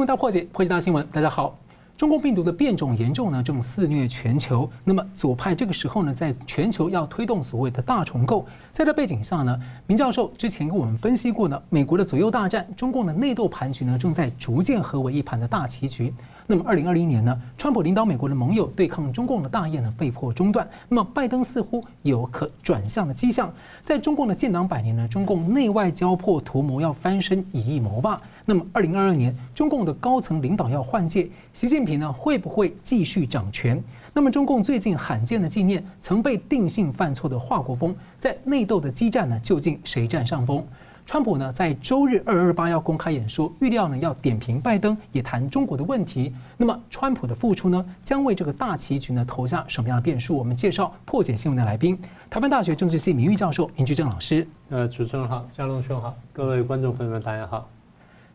[0.00, 1.06] 闻大破解，破解大新闻。
[1.12, 1.54] 大家好。
[1.98, 4.66] 中共病毒的变种严重呢，正肆虐全球。
[4.84, 8.46] 那么左派这个时候呢，在全球要推动所谓的大重构。
[8.72, 9.54] 在这背景下呢，
[9.86, 16.10] 明教授之前跟我们分析过呢，美国的左右大战，中共的内斗盘局呢，正在逐渐合为一盘的大棋局。
[16.46, 20.66] 那么二零二零年呢，川普领导美国的盟友对抗中共的大业呢，被迫中断。
[20.88, 23.52] 那么拜登似乎有可转向的迹象。
[23.84, 28.18] 在中共的建党百年呢，中共内外交迫，图谋要翻身以一谋霸。
[28.50, 33.80] 那么，二零二二年，中共的高层领导要换届，习近平呢会不会继续掌权？
[34.12, 40.66] 那么，中共最近罕见的纪念曾被定性犯错的华国锋，在内斗的激战呢，究竟谁占上风？
[41.06, 46.34] 川普呢在周日二二八要公开演说，预料呢要点评拜登，也谈中国的问题。
[46.56, 50.36] 那么，川普的复出呢，将为这个大棋局呢投下什么样的变数？
[50.36, 51.96] 我们介绍破解新闻的来宾，
[52.28, 54.44] 台湾大学政治系名誉教授林居正老师。
[54.70, 57.70] 呃，主持人好，佳龙兄好，各位观众朋友们大家好。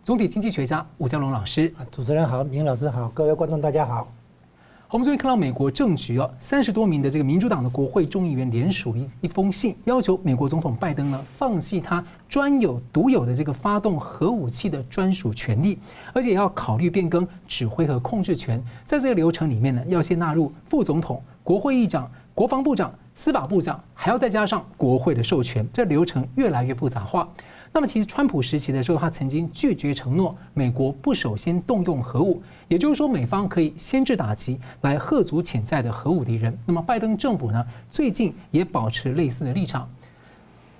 [0.06, 4.08] 总体经济学家吴江龙老师，主持人好，明老师好，各位观众大家好。
[4.92, 15.80] 我们最近看到美国政局哦，三十多名的这个民主党的国会众议员联署一一封信，要求美国总统拜登呢放弃他专有独有的这个发动核武器的专属权利，
[16.14, 18.64] 而且要考虑变更指挥和控制权。
[18.86, 27.28] 在这个流程里面呢，要先纳入副总统、国会议长、国防部长、司法部长，还要再加上国会的授权，这流程越来越复杂化。
[27.76, 36.58] 那么，其实川普时期的时候，他曾经拒绝承诺美国不首先动用核武，也就是说，美方可以先制打击来吓阻潜在的核武敌人。
[36.66, 39.90] 那么，拜登政府呢，最近也保持类似的立场。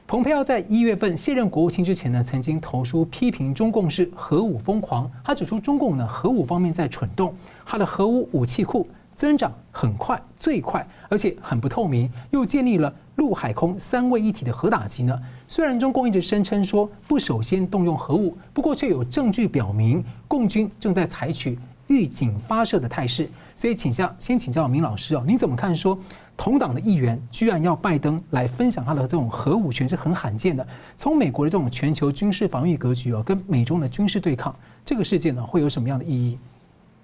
[0.08, 5.12] 蓬佩奥在一月份卸任国务卿之前呢，曾经投书批评中共是核武疯狂。
[5.22, 8.88] 他指出，中共呢核武方面在蠢动，他的核武武器库
[9.18, 15.20] 增长很快，最快，而且很不透明，又建立了陆海空三位一体的核打击呢。
[15.48, 21.58] 虽然中共一直声称说不首先动用核武，不过却有证据表明共军正在采取
[21.88, 23.30] 预警发射的态势。
[23.56, 25.98] 所以，请下先请教明老师哦，你怎么看说
[26.36, 30.68] 同党的议员居然要拜登来分享他的这种核武权是很罕见的？
[30.98, 36.38] 从美国的这种全球军事防御格局哦，跟美中的军事对抗这个事件呢，会有什么样的意义？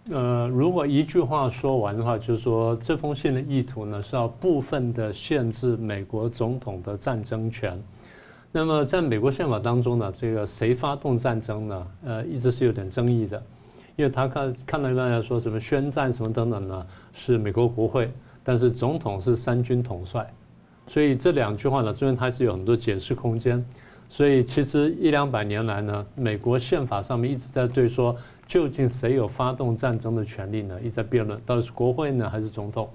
[0.09, 7.79] 呃，如果一句话说完的话，就是说这封信的意图呢，是要部分的限制美国总统的战争权。
[8.53, 11.87] 那么，在美国宪法当中呢，这个谁发动战争呢？
[12.03, 13.41] 呃，一直是有点争议的，
[13.95, 18.11] 因为他看看到一般来说什么宣战什么等等呢，是美国国会，
[18.43, 20.29] 但是总统是三军统帅，
[20.89, 23.63] 所以这两句话呢，中间它是有很多解释空间。
[24.09, 28.13] 所以其实一两百年来呢，美国宪法上面一直在对说，
[28.49, 30.77] 究竟谁有发动战争的权利呢？
[30.81, 32.89] 一直在辩论，到底是国会呢，还是总统？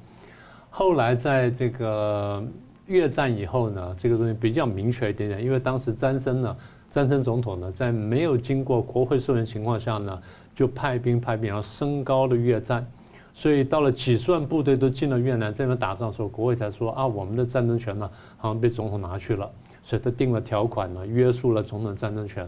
[0.69, 2.45] 后来在这个。
[2.87, 6.57] 越战以后呢，这个东西比较明确一点点，因为当时詹森呢，
[6.89, 10.23] 詹森总统呢，在没有经过国会授权情况下呢，
[10.55, 12.87] 就派兵派兵，然后升高了越战，
[13.35, 19.51] 所以到了几十万部队都进了越南这边打仗的时候，国会才说啊，我们的战争权呢，好像被总统拿去了，
[19.83, 22.47] 所以他定了条款呢，约束了总统战争权，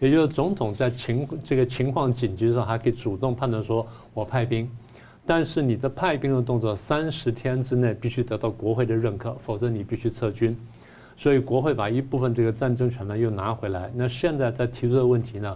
[0.00, 4.68] 也就是总统在情这个情况紧急的时候，还可以主动判断说我派兵。
[5.28, 10.56] 但是你的派兵的动作三十天之内必须得到国会的认可，否则你必须撤军。
[11.18, 13.92] 所以国会把一部分这个战争权呢又拿回来。
[13.94, 15.54] 那现在在提出的问题呢，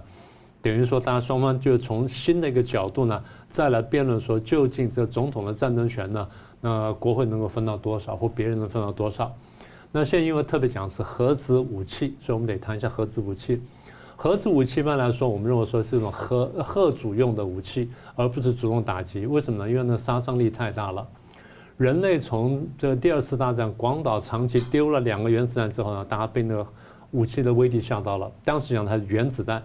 [0.61, 6.29] 等于说大家双方就从新的一个角度呢再来辩论说，究竟这总统的战争权呢，
[6.61, 9.35] 那国会能够分到多少，或别人能分到多少？
[9.91, 13.59] 那现在因为特别讲是核子武器，所以我们得谈一下核子武器。
[14.23, 19.27] 核子武器一般来说，我们认为说是一种核核主用的武器，而不是主动打击。
[19.27, 19.69] 为什么呢？
[19.69, 21.05] 因为那杀伤力太大了。
[21.77, 26.65] 人类从这第二次大战广岛、长崎丢了两个原子弹之后呢，大家被那个
[27.11, 28.31] 武器的威力吓到了。
[28.45, 29.61] 当时讲它是原子弹，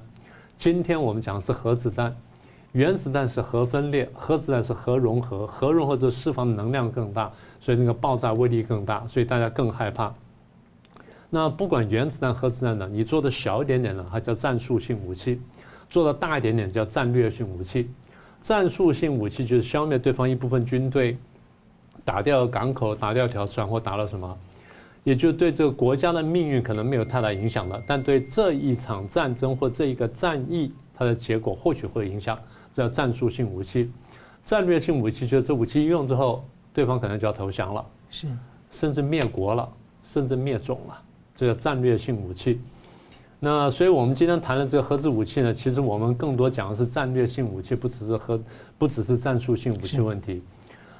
[0.57, 2.15] 今天我们讲的是核子弹。
[2.71, 7.31] 原子弹是核分裂，核子弹是核融合，核融合就释放的能量更大，
[7.61, 10.11] 所以那个爆炸威力更大，所以大家更害怕。
[11.29, 15.37] 那不管原子弹、核子弹呢，你做的小一点点呢，它叫战术性武器；
[15.89, 17.89] 做的大一点点叫战略性武器。
[18.39, 21.17] 战术性武器就是消灭对方一部分军队，
[22.05, 24.37] 打掉港口、打掉条船或打了什么，
[25.03, 27.83] 也就对这个国家的命运可能没有太大影响了。
[27.85, 32.39] 但对这一场战争或这一个战役，它的结果或许会有影响，
[32.73, 33.91] 这叫战术性武器。
[34.45, 38.27] 战略性武器就是这武器一用之后，对方可能就要投降了，是，
[38.71, 39.67] 甚至灭国了，
[40.05, 41.03] 甚至灭种了。
[41.37, 42.59] 这个战略性武器，
[43.39, 48.41] 那所以我们今天谈的这个核子武器呢，其实我们更多讲的是战略性武器，不只是核，
[48.79, 50.41] 不只是战术性武器问题。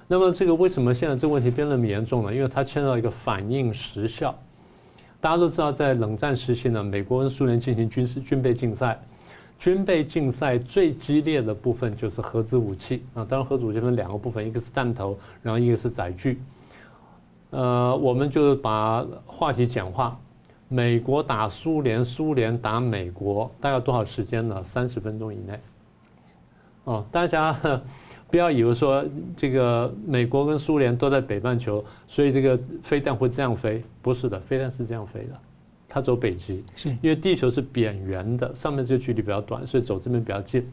[0.07, 2.31] 那么这个为什么现在这个问题变那么严重呢？
[2.31, 4.33] 因为它牵扯到一个反应时效。
[5.19, 9.01] 大家都知道，在冷战时期呢，美国跟苏联进行军事军备竞赛，
[9.57, 13.25] 军备竞赛最激烈的部分就是核子武器啊。
[13.25, 16.39] 当然，核子武器分两个部分，一个是弹头，然后一个是载具。
[17.49, 20.15] 呃，我们就把话题简化。
[20.69, 24.61] 美国打苏联，苏联打美国，大概多少时间呢？
[24.63, 25.59] 三十分钟以内。
[26.83, 27.57] 哦，大家
[28.29, 29.05] 不要以为说
[29.35, 35.39] 这个美国跟苏联都在北半球，所以这个飞弹会这样飞，不是的，飞弹是这样飞的，
[35.87, 40.69] 它走北极，是因为地球是扁圆的，上面这个距离比较短，所以走这边比较近。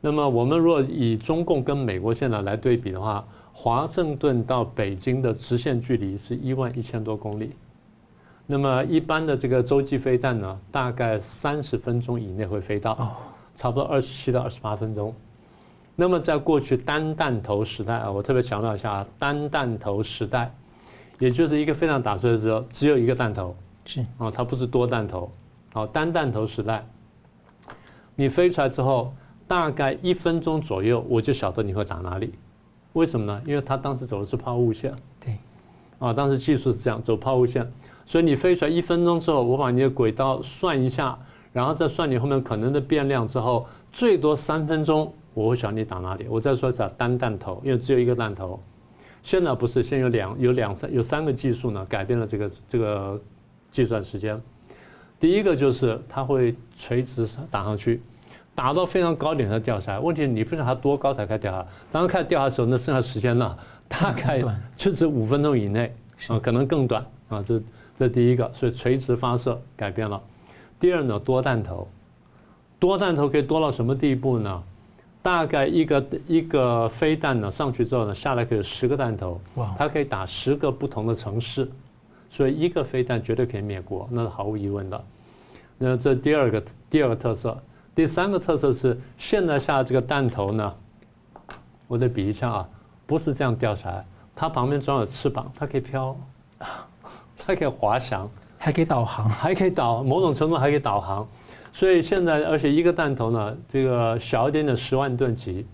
[0.00, 7.50] 那么我们如果以中共跟美国现在来对比的话，华盛顿到北京的直线距离是一万一千多公里。
[8.52, 13.16] 那么一般的这个洲际飞弹呢，大概三十分钟以内会飞到，
[13.54, 15.14] 差不多二十七到二十八分钟。
[15.94, 20.52] 那么在过去单弹头时代啊，我特别强调一下啊，单弹头时代，
[21.20, 23.54] 也就是一个飞弹打出来的时候只有一个弹头，
[23.84, 25.30] 是啊，它不是多弹头。
[25.72, 26.84] 好，单弹头时代，
[28.16, 29.14] 你飞出来之后，
[29.46, 32.32] 大概一分钟左右，我就晓得你会打哪里。
[32.94, 33.40] 为什么呢？
[33.46, 34.92] 因为它当时走的是抛物线。
[35.20, 35.38] 对，
[36.00, 37.64] 啊，当时技术是这样，走抛物线。
[38.10, 41.16] 所以你飞出来一分钟之后，我把你的轨道算一下，
[41.52, 46.26] 然后再算你后面可能的变量之后，最多三分钟，我会想你打哪里。
[46.28, 48.60] 我再说一下单弹头，因为只有一个弹头。
[49.22, 53.22] 现在不是，现在有两有两三有三个技术呢，改变了这个这个
[53.70, 54.42] 计算时间。
[55.20, 58.02] 第一个就是它会垂直打上去，
[58.56, 60.00] 打到非常高点才掉下来。
[60.00, 61.66] 问题你不知道它多高才开始掉下来。
[61.92, 63.56] 当它开始掉下来的时候，那剩下时间呢，
[63.86, 64.42] 大概
[64.76, 65.94] 就是五分钟以内
[66.26, 67.62] 啊，可能更短啊，这。
[68.00, 70.18] 这第一个，所以垂直发射改变了。
[70.78, 71.86] 第二呢，多弹头，
[72.78, 74.62] 多弹头可以多到什么地步呢？
[75.22, 79.38] 大概一个一个飞弹呢上去之后呢，下来可以有十个弹头，
[79.76, 81.70] 它可以打十个不同的城市，
[82.30, 85.04] 所以一个飞弹绝对可以灭国，那是毫无疑问的。
[85.76, 87.62] 那这第二个第二个特色，
[87.94, 90.74] 第三个特色是现在下这个弹头呢，
[91.86, 92.68] 我再比一下啊，
[93.06, 96.16] 不是这样掉下来，它旁边装有翅膀，它可以飘
[96.56, 96.86] 啊。
[97.44, 101.26] 它可以滑翔，还可以导航，还可以导，某种程度还可以导航。
[101.72, 105.64] 所以现在，而且一个弹头呢，这个小一点点十万吨级，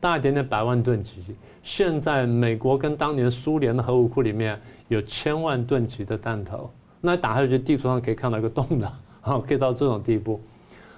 [0.00, 1.22] 大一点点百万吨级。
[1.62, 8.86] 现在美国跟当年苏联的核武库里面有千万吨级的弹头，那打下去地图上可以看到一个洞的，
[9.22, 10.40] 啊， 可以到这种地步。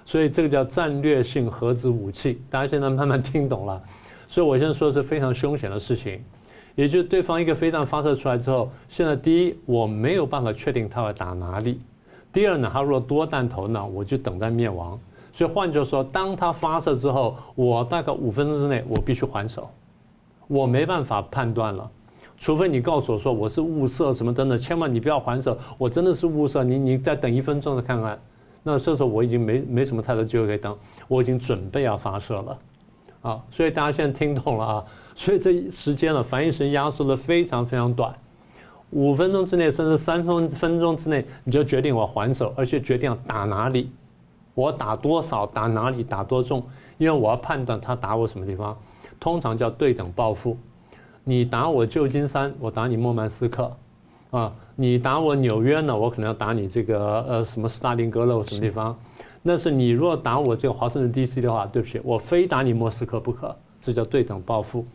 [0.05, 3.81] 所以这个叫战略性核子武器，大家现在慢慢听懂了。
[4.27, 6.21] 所以我现在说的是非常凶险的事情。
[6.77, 11.81] 也就是对方一个飞弹发射出来之后，现在第一我没有办法确定他会打哪里，
[12.31, 14.97] 第二呢，他如果多弹头呢，我就等待灭亡。
[15.33, 19.67] 所以换句话说，当他发射之后，我大概五分钟之内我必须还手，
[20.47, 21.89] 我没办法判断了，
[22.37, 28.19] 除非你告诉我说我是误射什么等等，千万你不要还手，我真的是误射，你你再等一分钟再看看，
[28.61, 30.77] 那这时候我已经没没什么太多机会可以等，
[31.07, 32.59] 我已经准备要发射了，
[33.23, 34.85] 啊，所以大家现在听懂了啊。
[35.19, 38.13] 所以这时间呢，反应时间压缩的非常非常短，
[38.91, 43.89] 五分钟之内，甚至三分分钟之内，你就决定我还手，而且决定要打哪里，
[44.53, 46.63] 我打多少，打哪里，打多重，
[46.99, 48.77] 因为我要判断他打我什么地方，
[49.19, 50.55] 通常叫对等报复。
[51.23, 53.75] 你打我旧金山，我打你莫曼斯克，
[54.29, 58.95] 啊，你打我纽约呢，我可能要打你这个呃什么斯大林格勒什么地方，
[59.41, 64.85] 那是你若打我这个华盛顿 DC 的话，对不起，我非打你莫斯科不可，这叫对等报复。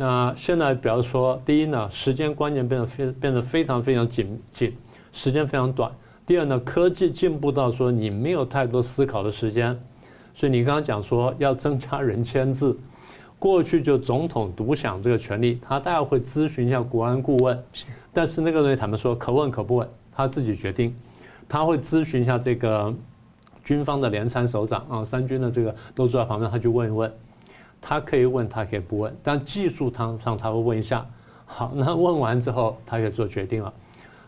[0.00, 4.74] 那现在，比方说，第一呢，时间观念变得非变得非常非常紧紧，
[5.12, 5.92] 时间非常短。
[6.24, 9.78] 第二呢，科技进步到说你没有太多思考的时间，
[10.34, 12.74] 所以你刚刚讲说要增加人签字，
[13.38, 17.62] 过去就总统独享这个权利，他大概会咨询一下国安顾问，
[18.10, 20.96] 但是那个东西他们说可问可不问，他自己决定，
[21.46, 22.90] 他会咨询一下这个
[23.62, 27.12] 军方的连参首长啊，三军的这个都坐在旁边，他去问一问。
[27.80, 31.06] 他可以问，他可以不问，但技术上上他会问一下。
[31.46, 33.72] 好， 那问完之后，他可以做决定了。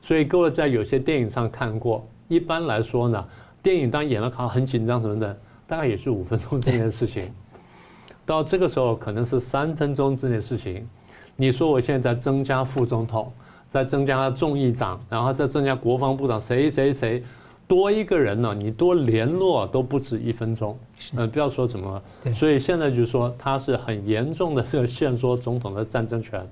[0.02, 3.24] 所以各位在有些电影上看过，一般来说呢，
[3.62, 7.30] 电影当演了好很紧张什么的，大概也是五分钟之内的事情。
[8.26, 10.88] 到这个时候可能是三分钟之内的事情。
[11.36, 13.32] 你说我现在在增加副总统，
[13.68, 17.22] 在增加众议长，然后再增加国防部长，谁谁谁。
[17.72, 20.78] 多一个人呢，你多联络都不止一分钟，
[21.16, 22.02] 呃，不要说什么。
[22.34, 26.46] 所以现在就是说，他是很严重的这个限缩总统的战争权。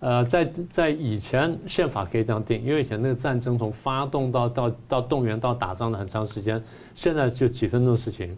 [0.00, 6.62] 呃，在在以前宪法可以这样定，因为以前那个战争从发动到到到动员到打仗的很长时间，
[6.94, 8.36] 现在就几分钟的事情。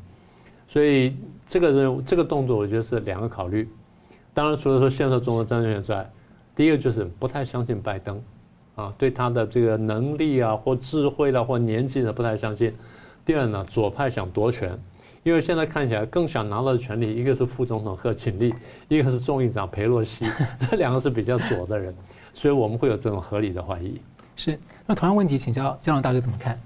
[0.68, 1.16] 所以
[1.48, 3.68] 这个任务这个动作，我觉得是两个考虑。
[4.32, 6.08] 当然，除了说限缩总统战争权之外，
[6.54, 8.22] 第一个就是不太相信拜登。
[8.78, 12.72] 啊，对他的这个能力啊，或智慧啦，或年纪呢不太相信。
[13.26, 14.78] 第二呢，左派想夺权，
[15.24, 18.54] 因为现在看起来更想拿到的权利，一个是副总统贺锦丽，
[18.86, 20.24] 一个是众议长佩洛西，
[20.56, 21.92] 这两个是比较左的人，
[22.32, 24.00] 所以我们会有这种合理的怀疑。
[24.36, 24.56] 是，
[24.86, 26.56] 那同样问题，请教江龙大哥怎么看？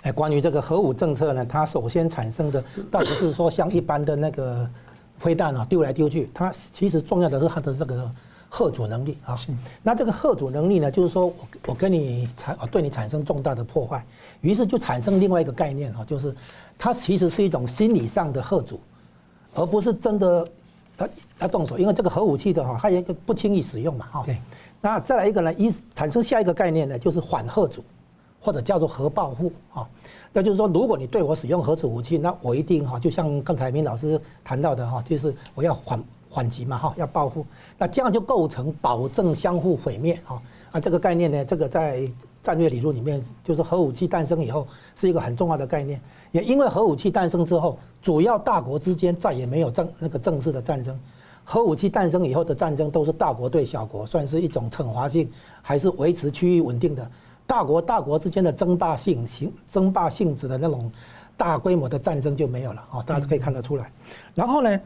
[0.00, 4.66] 哎，关于这个核武政策呢，它首先产生的倒不是说像一般的那个
[5.18, 8.10] 飞弹啊丢来丢去，它其实重要的是它的这个。
[8.56, 9.36] 吓阻能力啊，
[9.82, 11.34] 那这个吓阻能力呢，就是说我
[11.66, 14.06] 我跟你产对你产生重大的破坏，
[14.42, 16.32] 于是就产生另外一个概念哈，就是
[16.78, 18.78] 它其实是一种心理上的吓阻，
[19.56, 20.46] 而不是真的
[20.98, 21.08] 要
[21.40, 24.22] 要动手，因为这个核武器的哈，它有一个不轻易使用嘛哈。
[24.24, 24.38] 对。
[24.80, 27.82] 那再来一个呢，一产生下一个概念呢，就是反吓阻，
[28.40, 29.84] 或者叫做核报复啊。
[30.32, 36.00] 那就是说，如果你对我使用核子武器，那我一定哈，就像刚才明老师谈到的哈，就是我要反。
[36.34, 37.46] 反击嘛哈，要报复，
[37.78, 42.10] 那这样就构成保证相互毁灭哈啊，这个概念呢，这个在
[42.42, 46.00] 战略理论里面，就是核武器诞生以后是一个很重要的概念。
[46.32, 50.98] 也因为核武器诞生之后，主要大国之间再也没有正那个正式的战争，
[51.44, 55.30] 核武器诞生以后的战争都是大国对小国，算是一种惩罚性，
[55.62, 57.08] 还是维持区域稳定的。
[57.46, 60.90] 大国大国之间的争霸性性争霸性质的那种
[61.36, 63.90] 大规模的战争就没有了啊，大家可以看得出来。
[64.34, 64.80] 然后呢，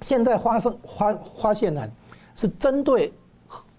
[0.00, 1.88] 现在发生发发现呢，
[2.34, 3.12] 是针对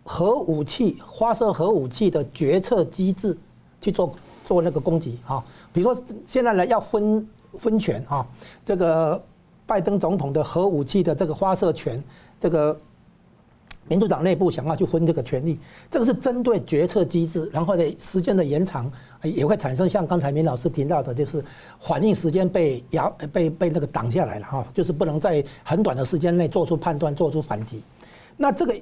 [0.03, 3.37] 核武器发射核武器的决策机制
[3.81, 4.13] 去做
[4.43, 7.27] 做那个攻击啊，比如说现在呢要分
[7.59, 8.25] 分权啊，
[8.65, 9.21] 这个
[9.65, 12.01] 拜登总统的核武器的这个发射权，
[12.39, 12.77] 这个。
[13.91, 18.89] 民主党内部想要去分这个权利，这个是针对决策机制，然后呢，时间的延长
[19.21, 21.43] 也会产生像刚才明老师提到的，就是
[21.77, 27.83] 反应时间被压被被那个挡下来了哈，就是不能在很短的时间内做出判断、做出反击。
[28.37, 28.73] 那这个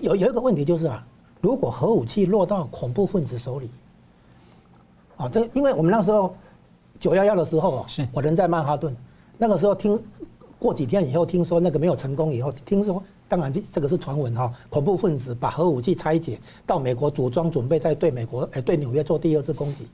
[0.00, 1.06] 有有一个问题就是啊，
[1.40, 3.70] 如果核武器落到恐怖分子手里，
[5.16, 6.34] 啊，这因为我们那时候
[6.98, 8.92] 九幺幺的时候啊，是我人在曼哈顿，
[9.38, 9.96] 那个时候听
[10.58, 13.00] 过几天以后听说那个没有成功以后听说。
[13.30, 14.52] 当然，这这个是传闻哈。
[14.68, 19.86] 恐怖分子把核武器拆解到美国组装，准备再对美国诶对纽约做第二次攻击，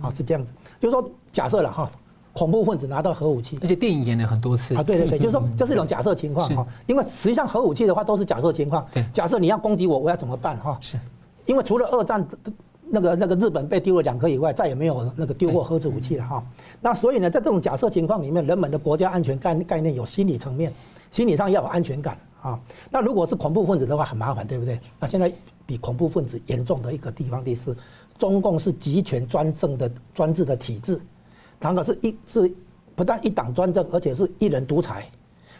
[0.00, 0.50] 啊是这样子。
[0.80, 1.90] 就是说，假设了哈，
[2.32, 4.82] 恐怖分子拿到核武器，而且电影演了很多次啊。
[4.82, 6.66] 对对对， 就是说这是一种假设情况哈。
[6.86, 8.86] 因为实际上核武器的话都是假设情况。
[9.12, 10.78] 假设你要攻击我，我要怎么办哈？
[10.80, 10.98] 是。
[11.44, 12.26] 因为除了二战
[12.90, 16.42] 那个那个日本被丢了两颗以外，再也没有那个丢过核子武器了哈。
[16.80, 20.72] 那所以呢，在这种假设情况里面，人们的国家安全概概念有心理层面，
[21.12, 22.16] 心理上要有安全感。
[22.40, 22.58] 啊，
[22.90, 24.78] 那如果是恐怖分子的话，很麻烦，对不对？
[25.00, 25.32] 那现在
[25.66, 27.76] 比恐怖分子严重的一个地方，就是
[28.16, 31.00] 中共是集权专政的专制的体制，
[31.58, 32.54] 然后是一是
[32.94, 35.04] 不但一党专政，而且是一人独裁。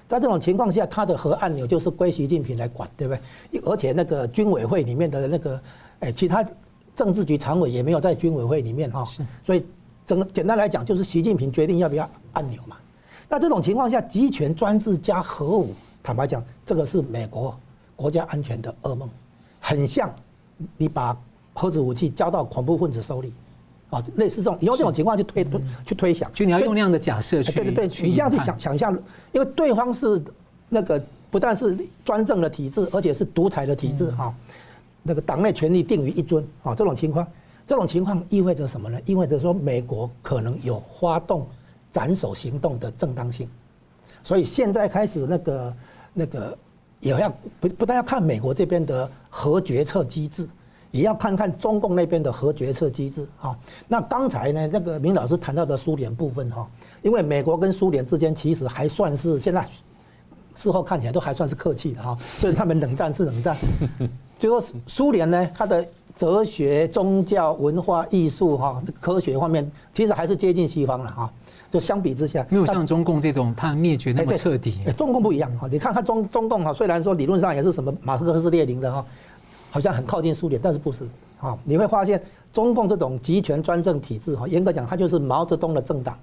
[0.06, 3.14] 在这种情况下，他的核按钮就是归习近平来管，对不
[3.50, 3.60] 对？
[3.64, 5.60] 而且那个军委会里面的那个，
[5.98, 6.46] 哎，其他
[6.94, 9.04] 政治局常委也没有在军委会里面哈。
[9.04, 9.22] 是。
[9.44, 9.66] 所以
[10.06, 12.76] 整个简单来讲，就是习近平决定要不要按钮嘛。
[13.28, 15.74] 那这种情况下，集权专制加核武。
[16.00, 17.58] 坦白讲，这个是美国
[17.96, 19.08] 国家安全的噩梦，
[19.58, 20.14] 很像
[20.76, 21.18] 你把
[21.54, 23.32] 核子武器交到恐怖分子手里，
[23.88, 28.92] 啊，类似这种，以后这种情况去推推去推想，就你要用那样的假设去，对对对，你这样去想想象，
[29.32, 30.22] 因为对方是
[30.68, 34.34] 那个不但是专政的体制，而且是独裁的体制哈，
[35.02, 37.26] 那个党内权力定于一尊啊，这种情况，
[37.66, 39.00] 这种情况意味着什么呢？
[39.06, 41.46] 意味着说美国可能有发动
[41.94, 43.48] 斩首行动的正当性，
[44.22, 45.74] 所以现在开始那个。
[46.18, 46.58] 那个
[46.98, 50.48] 也要不不但要看美国这边的核决策机制，
[50.90, 53.56] 也要看看中共那边的核决策机制啊。
[53.86, 56.68] 那刚才呢，那个明老师谈到的苏联部分哈，
[57.02, 59.64] 因为美国跟苏联之间其实还算是现在
[60.56, 63.56] 事后看起来都还算是客气的哈，所以他们冷战是冷战。
[64.40, 71.32] 就说苏联呢，它的哲学、宗教、文化、艺术哈，科学方面其实还是接近西方了哈。
[71.70, 74.78] 就相比之下，没有像中共这种它灭绝那么彻底。
[74.96, 79.04] 中共不一样哈，你看看中中共哈，虽然说理论上也是什么马克是列宁的哈，
[79.70, 81.06] 好像很靠近苏联，但是不是
[81.38, 81.58] 哈？
[81.64, 82.22] 你会发现
[82.54, 86.18] 中共这种集权专政体制哈，严格讲它就是毛泽东的政党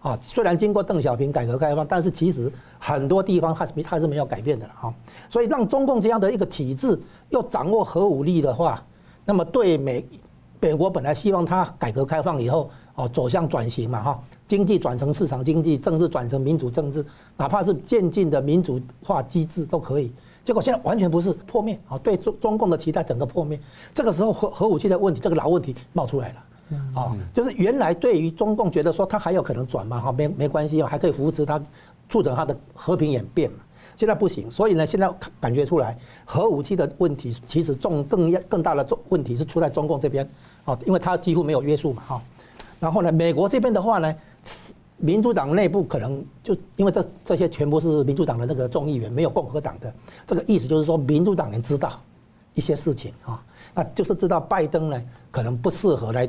[0.00, 0.18] 啊。
[0.20, 4.92] 虽然经过邓小平改革开放，但是其实很多地方它是它是没有改变的哈。
[5.30, 7.00] 所以让中共这样的一个体制
[7.30, 8.84] 又掌握核武力的话，
[9.24, 10.04] 那么对美
[10.60, 14.22] 美国本来希望它改革开放以后哦走向转型嘛哈。
[14.46, 17.04] 经济转成市场经济，政治转成民主政治，
[17.36, 20.12] 哪怕是渐进的民主化机制都可以。
[20.44, 21.96] 结果现在完全不是破灭啊！
[21.98, 23.58] 对中中共的期待整个破灭。
[23.94, 27.16] 这个时候核核武器的问题，这个老问题冒出来了啊！
[27.32, 31.58] 就是原来对于中共觉得说他还有可能转嘛哈，没没关系哦，还可以扶持他，
[32.10, 33.56] 促成他的和平演变嘛。
[33.96, 35.10] 现在不行，所以呢，现在
[35.40, 35.96] 感觉出来
[36.26, 40.28] 核武器的问题，其实重更更大的重问题是出在中共这边
[40.66, 42.22] 啊，因为他几乎没有约束嘛哈。
[42.80, 44.14] 然后呢，美国这边的话呢，
[44.96, 49.92] 民主党内部可能就因为这这些全部是民主党的那个众议员，没有共和党的，
[50.26, 52.00] 这个意思就是说，民主党人知道
[52.54, 53.42] 一些事情啊，
[53.74, 56.28] 那就是知道拜登呢可能不适合来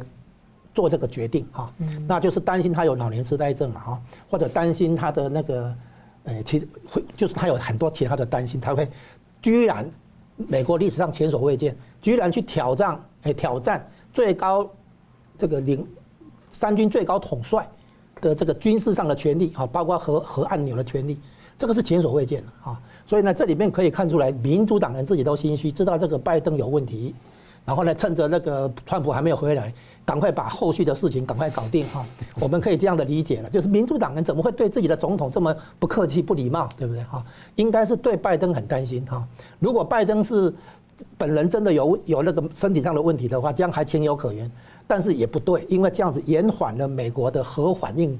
[0.73, 1.71] 做这个决定哈，
[2.07, 5.75] 那就是担心他有老年痴呆症嘛哈，或者担心他的那个，
[6.23, 8.89] 呃，其会就是他有很多其他的担心，他会
[9.41, 9.89] 居然
[10.35, 14.69] 美国历史上前所未见，居然去挑战，哎，挑战最高
[15.37, 15.87] 这个领
[16.51, 17.65] 三军最高统帅
[18.21, 21.17] 的这个军事上的权力啊，包括核核按钮的权力，
[21.57, 27.13] 这个是前所未见的啊，所以呢，这里面可以看出来，民主党人自己都心虚，知道这个拜登有问题，
[27.65, 29.73] 然后呢，趁着那个川普还没有回来。
[30.05, 32.05] 赶快把后续的事情赶快搞定哈，
[32.39, 37.25] 我们可以这样的理解了，就是民主党人怎么会对自己的总统这么不客气、不礼貌，对不对哈？
[37.55, 39.27] 应该是对拜登很担心哈。
[39.57, 40.53] 如果拜登是
[41.17, 44.51] 本人真的有有那个身体上的问题的话，这样还情有可原，
[44.87, 48.19] 但是也不对，因为这样子延缓了美国的核反应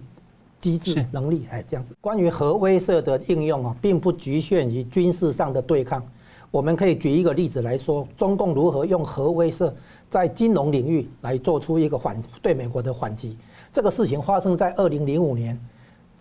[0.59, 1.95] 机制能力，哎，这样子。
[2.01, 6.03] 关于核威慑的应用啊，并不局限于军事上的对抗，
[6.51, 9.71] 我们可以举一个例子来说，中共如何用核威慑。
[10.07, 13.37] 在金融领域来做出一个反对美国的反击，
[13.73, 15.59] 这个事情发生在二零零五年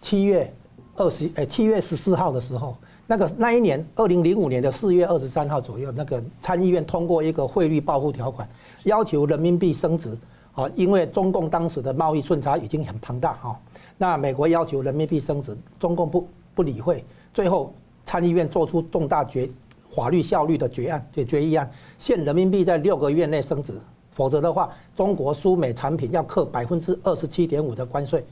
[0.01, 0.53] 七月
[0.97, 8.49] 二十，呃，七月十四号的时候，那个那一年二零零五年的四月二十三号左右，那个参议院通过一个汇率保护条款，
[8.85, 10.17] 要求人民币升值，
[10.55, 13.61] 啊，因为中共当时的贸易顺差已经很庞大，哈，
[13.99, 17.75] 那美国要求人民币升值，中共不不理会，最后
[18.07, 19.49] 参议院做出重大决。
[19.91, 21.71] 法律效率的决案，就决议案，
[22.01, 23.73] 限人民币在六个月内升值，
[24.11, 28.25] 否则的话，中国输美产品要课百分之二十七点五的关税，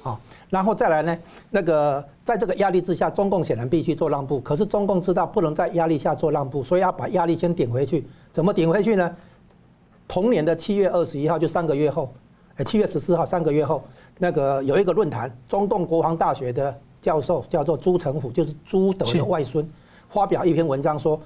[0.00, 0.18] 好，
[0.48, 1.18] 然后再来呢，
[1.50, 9.14] 那个在这个压力之下，中共显然必须做让步，可是中共知道不能在压力下做让步，所以要把压力先顶回去，怎么顶回去呢？
[10.10, 12.12] 同年的七月二十一号，就三个月后，
[12.56, 13.80] 哎，七月十四号，三个月后，
[14.18, 19.64] 那个有一个论坛，中共国防大学的教授叫做朱成虎，就是朱德的外孙。
[20.08, 21.20] 发表一篇文章说，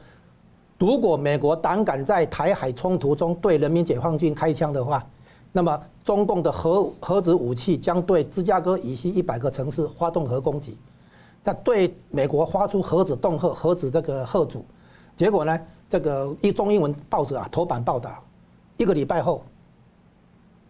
[0.78, 5.02] 如果美国胆敢在台海冲突中对人民解放军开枪的话，
[5.50, 10.76] 那么中共的核核子武器将对芝加哥以西一百个城市发动核攻击，
[11.42, 14.62] 那对美国发出核子恫吓、核子这个吓阻。
[15.16, 18.22] 结果呢，这个一中英文报纸啊头版报道，
[18.76, 19.44] 一个礼拜后，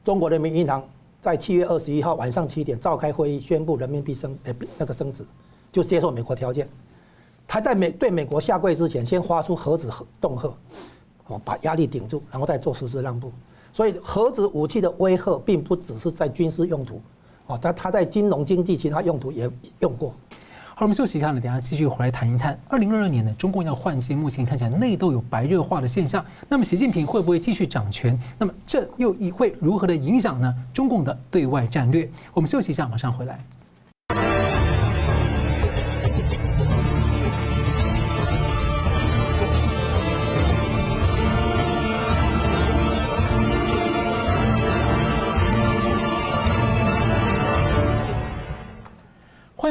[0.04, 0.86] 中国人民银行
[1.22, 5.24] 在七月二十一号晚上七点召开会议，宣布人民币升呃那个升值，
[5.72, 6.68] 就接受美国条件。
[7.48, 9.90] 他在美对美国下跪之前，先发出核子
[10.20, 10.54] 恫吓，
[11.28, 13.32] 哦，把压力顶住，然后再做实质让步。
[13.72, 17.00] 所以核子武器的威吓并不只是在军事用途，
[17.46, 20.14] 哦，在他在金融经济其他用途也用过。
[20.76, 22.58] 好，我们休息一下呢，等下继续回来谈一谈。
[22.68, 26.24] 二零二二年呢，中共要换届，目前看起来内斗有白热化的现象。
[26.48, 28.18] 那么习近平会不会继续掌权？
[28.36, 30.52] 那么这又会如何的影响呢？
[30.72, 32.10] 中共的对外战略？
[32.32, 33.38] 我们休息一下，马上回来。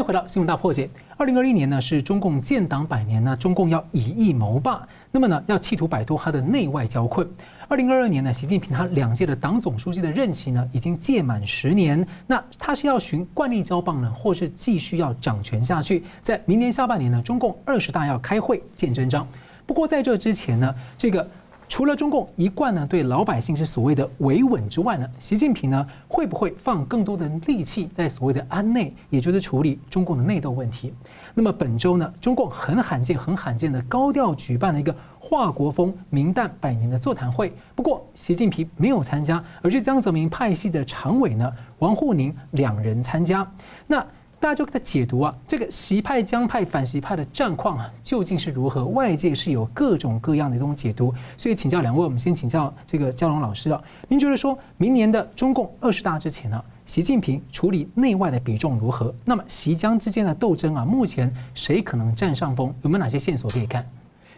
[0.04, 0.86] 回到《新闻大破解》。
[1.16, 7.26] 二零二一年呢是中共建党百年呢，中共要以役谋霸，那么呢要企图摆脱他的内外交困。
[7.70, 16.04] 二零二二年呢，习近平他两届的党总书记的任期呢已经届满十年，那他是要循惯例交棒呢，或是继续要掌权下去？
[16.22, 19.26] 在明年下半年呢，中共二十大要开会见真章。
[19.66, 21.26] 不过在这之前呢，这个。
[21.74, 30.94] 除了中共一贯呢对老百姓是所谓的维稳之外呢，习近平呢会不会放更多的力气在所谓的安内，也就是处理中共的内斗问题？
[31.34, 43.52] 那么本周呢，中共很罕见、很罕见的高调举办了一个华国锋明旦百年的座谈会，不过习近平没有参加，而是江泽民派系的常委呢王沪宁两人参加。
[43.88, 44.06] 那。
[44.44, 48.84] 大家就给他解读啊，这个习派、江派、反习派的战况啊，究竟是如何？
[48.88, 59.16] 外界是有各种各样的这种解读，所以请教两位，我们先请教这个焦龙老师啊，您觉得说明年的中共二十大之前呢，习近平处理内外的比重如何？
[59.24, 62.76] 那么习江之间的斗争啊，目前谁可能占上风？
[62.82, 63.90] 有没有哪些线索可以看？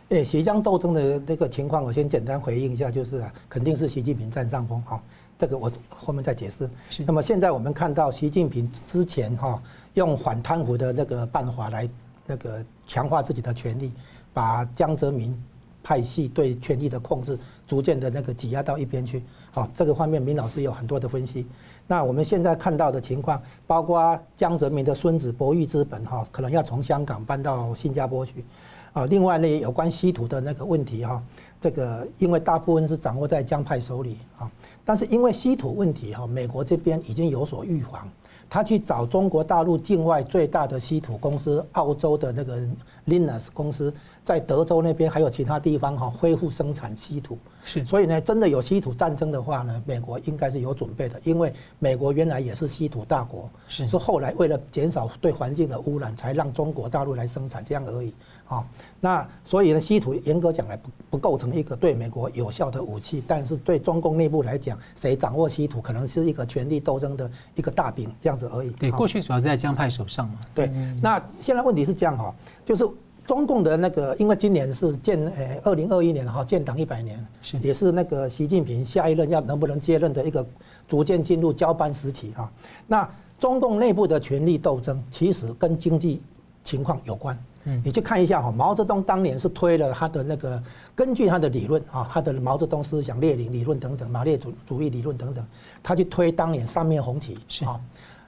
[0.10, 5.02] 诶，习江斗争的这个情况，我先简单回应一下，就是啊，肯定是习近平占上风哈，
[5.40, 6.70] 这个我后面再解释。
[7.08, 9.60] 那么现在我们看到习近平之前哈。
[9.96, 11.90] 用反贪腐的那个办法来
[12.26, 13.92] 那个强化自己的权力，
[14.34, 15.36] 把江泽民
[15.84, 19.24] 派系对权力的控制逐渐的那个挤压到一边去。
[19.52, 21.46] 好，这个方面明老师有很多的分析。
[21.88, 28.44] 那我们现在看到的情况，包括江泽民的孙子博裕资本哈，可能要从香港搬到新加坡去。
[28.92, 31.22] 啊，另外呢，有关稀土的那个问题哈，
[31.62, 34.50] 这个因为大部分是掌握在江派手里啊，
[34.84, 38.10] 但是因为稀土问题哈，美国这边已经有所预防，
[38.50, 42.60] 他去找中国大陆境外最大的稀土公司澳洲的那个
[43.08, 43.94] Linus 公司。
[44.24, 47.38] 在德州那边还有其他地方哈，恢复生产稀土。
[47.64, 58.12] 是，所以呢，真的有稀土战争的话呢，美国应该是有准备的，因为美国原来也是稀土大国，是，是后来为了减少对环境的污染，才让中国大陆来生产这样而已。
[58.48, 58.66] 啊，
[59.00, 68.70] 那所以呢，稀土严格讲来不不构成一个对美国有效的武器，但是对中共内部来讲，谁掌握稀土可能是一个权力斗争的一个大饼这样子而已。
[68.72, 70.40] 对，过去主要是在江派手上嘛。
[70.54, 72.34] 对，那现在问题是这样哈，
[72.66, 72.88] 就是。
[73.28, 80.46] 中共的那个，因为今年是建呃二零二一年哈建党一百年，是也是那个习近平下一任要能不能接任的一个
[80.88, 82.48] 逐渐进入交班时期哈。
[82.86, 86.22] 那中共内部的权力斗争其实跟经济
[86.64, 87.36] 情况有关。
[87.66, 90.62] 嗯，你去看一下哈，毛泽东当年是推了他的那个
[90.96, 95.46] 根据他的理论啊，他的毛泽东思想、列宁理论等等、马列主主义理论等等，
[95.84, 97.80] 他去推当年三面红旗是啊，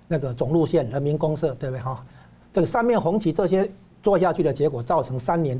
[0.08, 2.06] 那个总路线、人民公社对不对哈？
[2.52, 3.70] 这个三面红旗这些。
[4.04, 5.60] 做下去的结果造成三年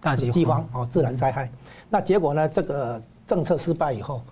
[0.00, 1.50] 大饥荒啊，自然灾害。
[1.90, 2.48] 那结果呢？
[2.48, 4.22] 这个政策失败以后，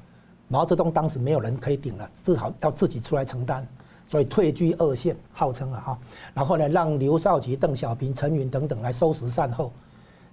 [0.48, 3.66] 毛泽东当时没有人可以顶了，至少要自己出来承担，
[4.14, 5.98] 所以退居二线，号称了哈。
[6.32, 9.72] 然后呢，让刘少奇、邓小平、陈云等等来收拾善后。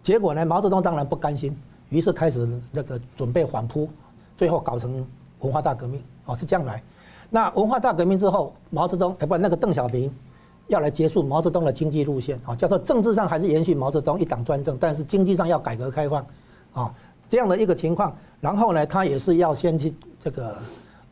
[0.04, 1.58] 结果呢，毛泽东当然不甘心，
[1.90, 3.90] 于是开始那个准备反扑，
[4.38, 5.04] 最后搞成
[5.40, 6.80] 文化大革命哦，是这样来。
[7.32, 10.14] 那文化大革命之后，毛泽东哎不，那个邓小平。
[10.68, 16.24] 要来结束毛泽东的经济路线啊，叫做政治上还是延续毛泽东一党专政，但是经济上要改革开放，
[16.74, 16.94] 啊，
[17.28, 18.16] 这样的一个情况。
[18.40, 19.92] 然后呢，他也是要先去
[20.24, 20.56] 这个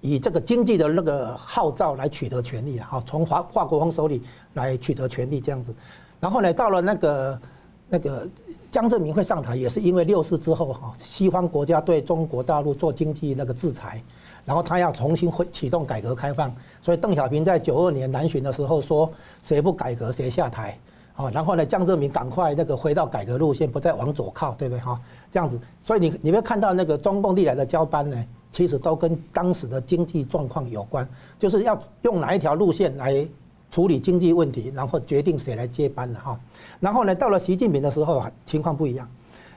[0.02, 4.22] 以这个经济的那个号召来取得权力哈，从华华国锋手里
[4.54, 5.74] 来取得权力这样子。
[6.20, 7.42] 然后呢，到了那个
[7.90, 8.28] 那个
[8.72, 14.02] 江泽民会上台，也是因为六四之后哈，西方国家对中国大陆做经济那个制裁。
[14.46, 19.12] 然后他要重新会启动改革开放，所以邓小平在九二年南巡的时候说
[19.44, 20.76] ：“谁不改革谁下台。”
[21.14, 24.80] 啊，然后呢，江泽民赶快那个回到改革路线，不再往左靠，对不对？
[24.80, 25.00] 哈，
[25.32, 31.08] 这样子，所以你你会看到那个中共历来的交班呢，其实都跟当时的经济状况有关，
[31.38, 33.28] 就是要用哪一条路线来
[33.72, 36.40] 处理经济问题，然后决定谁来接班了哈。
[36.80, 39.08] 然后呢，到了习近平的时候，情况不一样。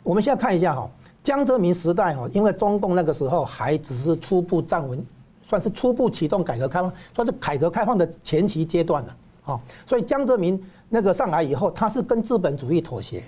[0.03, 0.91] 我们现在看一下哈。
[1.25, 5.01] 江泽民时代哈，因为中共那个时候还只是初步站稳，
[5.47, 13.23] 算是初步启动改革开放，算是改革开放的前期阶段了，啊，所以江泽民那个上来以后，他是跟资本主义妥协，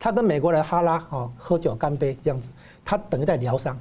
[0.00, 2.48] 他跟美国人哈拉啊喝酒干杯这样子，
[2.84, 3.78] 他等于在疗伤，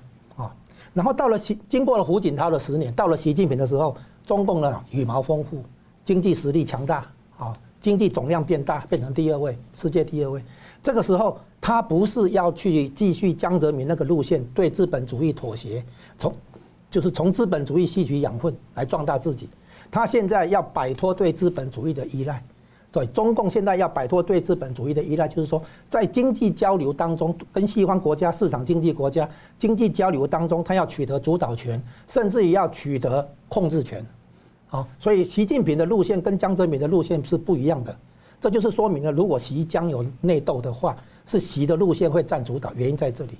[0.98, 5.64] 然后到了习经过了胡锦涛的十年，到了习近平的时候，中共呢羽毛丰富，
[6.04, 7.06] 经济实力强大
[7.38, 10.42] 啊，经济总量变大，变成第二位，世界第二位，
[10.82, 11.38] 这个时候。
[11.60, 15.84] 他不是要去继续江泽民那个路线，对资本主义妥协，
[16.18, 16.34] 从
[16.90, 19.50] 就是从资本主义吸取养分来壮大自己。
[19.92, 22.42] 他现在要摆脱对资本主义的依赖，
[22.92, 34.06] 对中共现在要摆脱对资本主义的依赖，就是说在经济交流当中，跟西方国家市场经济国家经济交流当中，他要取得主导权，甚至于要取得控制权。
[34.68, 37.96] 好，所以习近平的路线跟江泽民的路线是不一样的。
[38.40, 40.96] 这就是说明了，如果习江有内斗的话。
[41.30, 43.32] 是习的路线会占主导，原因在这里，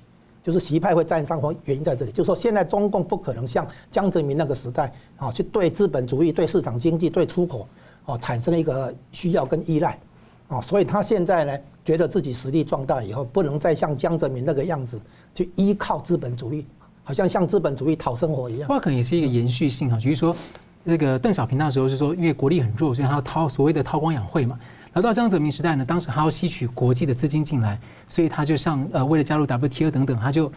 [0.44, 2.12] 就是习派会占上风，原因在这里。
[2.12, 7.66] 就是说，现在中共不可能像江泽民那个时代啊，去对资本主义、对市场经济、对出口
[8.08, 9.98] 哦产生了一个需要跟依赖
[10.48, 14.98] 啊，所以他现在呢，觉得自己实力壮大以后，不能再像江泽民那个样子
[15.34, 16.64] 去依靠资本主义，
[17.04, 18.66] 好像向资本主义讨生活一样。
[18.66, 20.34] 话可能也是一个延续性啊，就是说，
[20.84, 24.58] 那个邓小平那时候是说，因为国力很弱，所以他要韬所谓的韬光养晦嘛。
[24.94, 30.50] 而到江泽民时代呢，当时他要吸取国际的资金进来，所以他就像呃，为了加入 WTO 等等，他就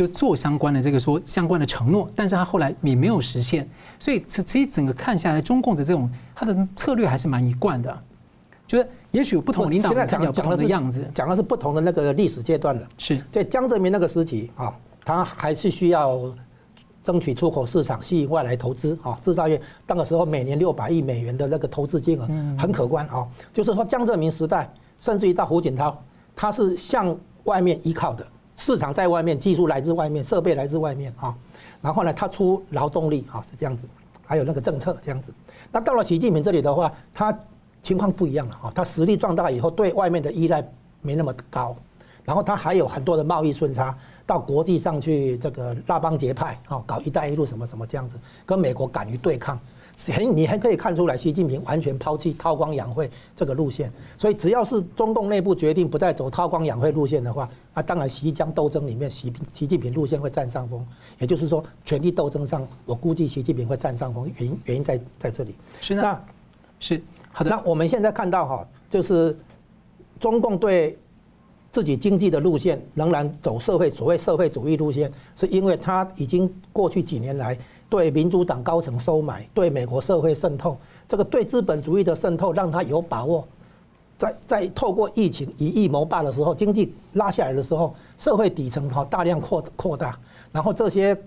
[0.00, 8.02] 就做相关的这个说相关的承诺，但是他后来也没有实现，所以其实整个看下来，中共的这种他的策略还是蛮一贯的，
[8.66, 16.18] 就是也许有不同领导人讲讲的样子，讲的是不同的那个历史阶段的，是在江泽民那个时期啊，他还是需要。
[17.02, 19.18] 争取出口市场，吸引外来投资啊！
[19.24, 23.26] 制造业那个时候每年六百亿美元的那个投资金额很可观啊。
[23.54, 25.98] 就是说江泽民时代，甚至于到胡锦涛，
[26.36, 28.26] 他是向外面依靠的，
[28.60, 31.34] 市场在外面，技术来自外面，设备来自外面啊。
[31.80, 33.84] 然后呢，他出劳动力啊，是这样子，
[34.26, 35.32] 还有那个政策这样子。
[35.72, 37.36] 那到了习近平这里的话，他
[37.82, 38.72] 情况不一样了啊。
[38.74, 40.62] 他实力壮大以后，对外面的依赖
[41.00, 41.74] 没那么高，
[42.22, 43.96] 然后他还有很多的贸易顺差。
[44.26, 49.58] 到国际上去这个拉帮结派啊，搞一带一路什么什么这样子，跟美国敢于对抗，
[50.06, 53.92] 很你还可以看出来，习近平完全抛弃韬光养晦这个路线。
[54.16, 60.86] 所以只要是中共内部决定不再走韬光养晦路线的话，那当然习江斗争里面习习近平路线会占上风。
[61.18, 64.26] 也就是说，权力斗争上，我估计习近平会占上风。
[64.38, 65.54] 原因原因在在这里。
[65.82, 66.18] 是那，
[66.78, 67.50] 是好的。
[67.50, 69.36] 那我们现在看到哈，就是
[70.18, 70.96] 中共对
[71.70, 77.58] 自己经济的路线仍然走社会所谓社会主义路线，是因为他已经过去几年来。
[77.90, 83.44] 对民主党高层收买，对美国社会渗透，这个对资本主义的渗透，让他有把握，
[84.16, 90.16] 在在透过疫情以疫谋霸的时候，经济拉下来的时候，社会底层哈大量扩扩大，
[90.52, 91.20] 然后这些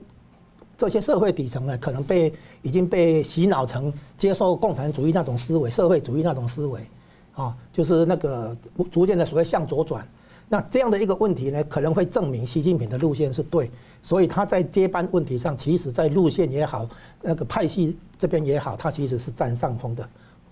[0.77, 6.79] 这些社会底层呢，可能被已经被洗脑成接受共产主义那种思维，社会主义那种思维，
[7.35, 8.55] 啊，就是那个
[8.89, 10.07] 逐渐的所谓向左转。
[10.53, 13.71] 那这样的一个问题呢，可能会证明习近平的路线是对，
[14.03, 16.87] 所以他在接班问题上，其实在路线也好，
[17.23, 20.03] 那个派系这边也好，他其实是占上风的，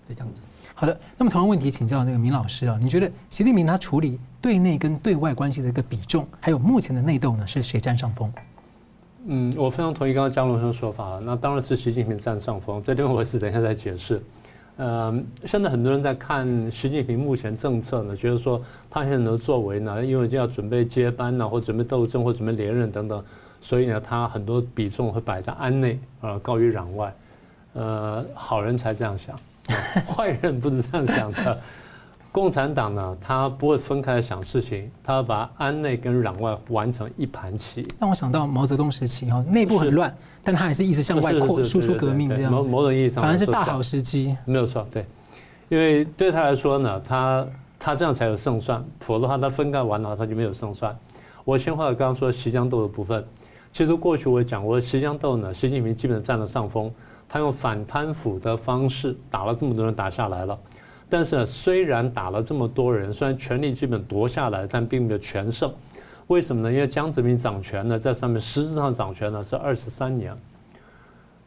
[0.08, 0.40] 就这样子。
[0.74, 8.32] 好的，那么同样问题请教那个明老师啊，你觉得习近平他处理对内跟对外关系的一个比重，还有目前的内斗呢，是谁占上风？
[9.26, 14.20] 嗯，我非常同意刚刚江龙生的说法，那当然是习近平占上风，这点我是等一下再解释。
[14.82, 15.14] 呃，
[15.44, 23.24] 现在很多人在看习近平目前政策呢，觉得说他现在的作为呢，因为就要准备接班呢，或准备斗争，或准备连任等等，
[23.60, 27.14] 所以呢，他很多比重会摆在安内，呃，高于攘外。
[27.74, 29.38] 呃，好人才这样想，
[30.04, 31.60] 坏人不是这样想的。
[32.32, 37.86] 共产党呢，他不会分开想事情，他要把安内跟攘外完成一盘棋。
[38.00, 40.12] 让我想到毛泽东时期哈，内部很乱，
[40.44, 42.50] 但他还是一直向外扩输出革命这样。
[42.50, 44.36] 某某种意义上，反而是大好时机。
[44.44, 45.06] 没有错，对，
[45.68, 47.46] 因为对他来说呢，他
[47.78, 50.96] 他这样才有胜算，否则的话他分干完了他就没有胜算。
[51.44, 53.24] 我先话刚刚说习江斗的部分，
[53.72, 56.90] 其实过去我讲过，习江斗呢，习近平基本上占了上风，
[57.28, 60.58] 他用反贪腐的方式打了这么多人打下来了。
[61.08, 65.72] 但是呢，虽然打了这么多人，虽然权力基本夺下来，但并没有全胜。
[66.28, 66.72] 为什么呢？
[66.72, 70.34] 因为江泽民掌权呢，在上面实质上掌权呢是二十三年，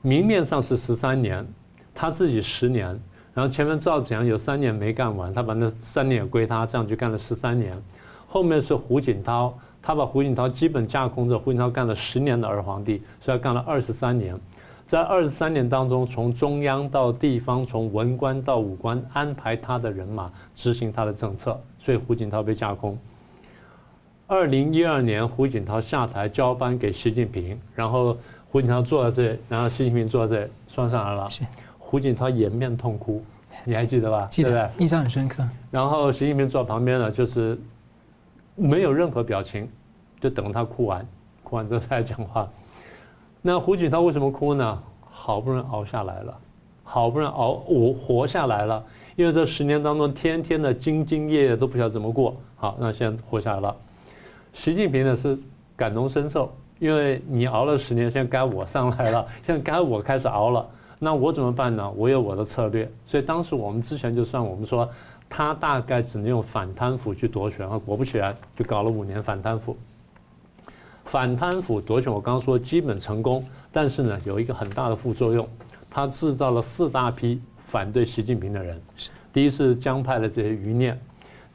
[0.02, 1.46] 明面上是十三年，
[1.94, 2.88] 他自己十年，
[3.34, 7.76] 然后前面赵子阳有三年没干完，他把那三年也归他，这样就干了十三年。
[8.28, 14.38] 后面是胡锦涛，他把胡锦涛基本架空着，胡锦涛干了十年的二皇帝，所以他干了二十三年。
[14.86, 22.96] 在二十三年当中，从中央到地方，从文官到武官，安排他的人马执行他的政策，所以胡锦涛被架空。
[24.28, 28.18] 二零一二年，胡锦涛下台交班给习近平，然后
[28.50, 31.30] 胡锦涛坐在这里，然后习近平坐在这里，算上来了。
[31.78, 33.24] 胡锦涛掩面痛哭，
[33.64, 34.26] 你还记得吧？
[34.32, 34.72] 记得？
[34.80, 35.48] 印象很深刻。
[35.70, 37.56] 然后习近平坐旁边呢，就是
[38.56, 39.70] 没有任何表情，
[40.20, 41.08] 就等他哭完，
[41.44, 42.50] 哭完之后再讲话。
[43.44, 44.84] 那胡锦涛为什么哭呢？
[45.08, 46.36] 好不容易熬下来了，
[46.84, 48.84] 好不容易熬我活下来了，
[49.16, 52.36] 因为这十年当中天天的兢兢业业都不晓得怎么过。
[52.56, 53.76] 好，那现在活下来了。
[54.56, 55.38] 习近平呢是
[55.76, 60.66] 感同身受，因为你熬了十年，现在该我上来了， 现在该我开始熬了。
[60.98, 61.92] 那我怎么办呢？
[61.92, 62.90] 我有我的策略。
[63.06, 64.90] 所以当时我们之前就算我们说，
[65.30, 69.76] 他大概只能用反贪腐去夺权，果不其然就搞了五年反贪腐。
[71.04, 75.46] 反贪腐夺权，我刚刚说基本成功，但是呢，有一个很大的副作用，
[75.90, 78.82] 他制造了四大批反对习近平的人。
[79.34, 80.98] 第一是江派的这些余孽，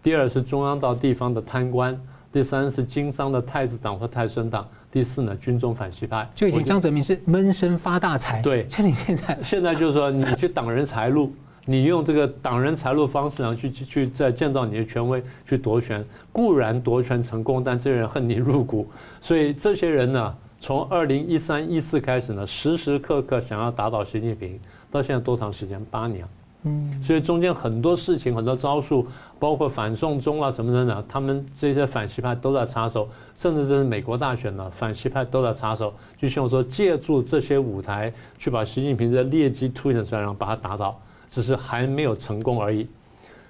[0.02, 1.98] 第二是中央到地方的贪官，
[2.32, 6.28] 第三是经商的太子党和太孙党，第四呢，军中反西派。
[6.34, 8.40] 就已经江泽民是闷声发大财。
[8.40, 11.32] 对，像你现在，现在就是说，你去挡人财路。
[11.66, 18.88] 你用这个挡人财路方式，然后去去去再建造你的权威去夺权，固然夺权成功，但这些人恨你入骨，
[19.20, 24.58] 所以这些人呢，从二零一三一四开始呢，时时刻刻想要打倒习近平，
[24.90, 25.84] 到现在多长时间？
[25.90, 26.26] 八年。
[26.62, 29.06] 嗯，所以中间很多事情、很多招数，
[29.38, 41.00] 包括反送中啊什么的呢，他们这些反西派都在插手，甚至这是美国大选呢，反西派都在插手，就像我说，借助这些舞台去把习近平的劣迹凸显出来，然后把他打倒。
[41.32, 42.88] 只是还没有成功而已。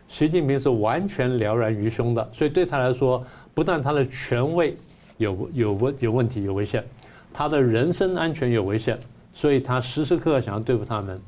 [0.06, 4.76] 习近平是完全了然于胸的，所以对他来说，不但他的权位
[5.16, 6.84] 有有问有问题有危险，
[7.32, 8.98] 他的人身安全有危险，
[9.32, 11.18] 所以他时时刻刻想要对付他们。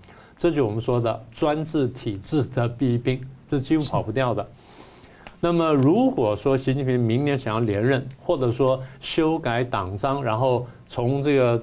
[0.43, 4.45] 这就我们说的专制体制的弊病，这是几乎跑不掉的。
[5.39, 11.63] 那么如果说习近平明年想要连任，或者说修改党章，然后从这个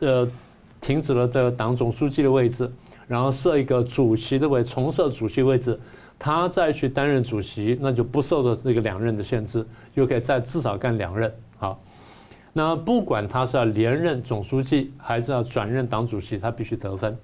[0.00, 0.28] 呃
[0.78, 2.70] 停止了这个党总书记的位置。
[3.08, 5.80] 然后设一个主席的位，重设主席位置，
[6.18, 11.32] 他再去担任主席，那就不受到这个两任的限制，又可以再至少干两任。
[11.56, 11.80] 好，
[12.52, 17.16] 那不管他是要连任总书记，还是要转任党主席，他必须得分。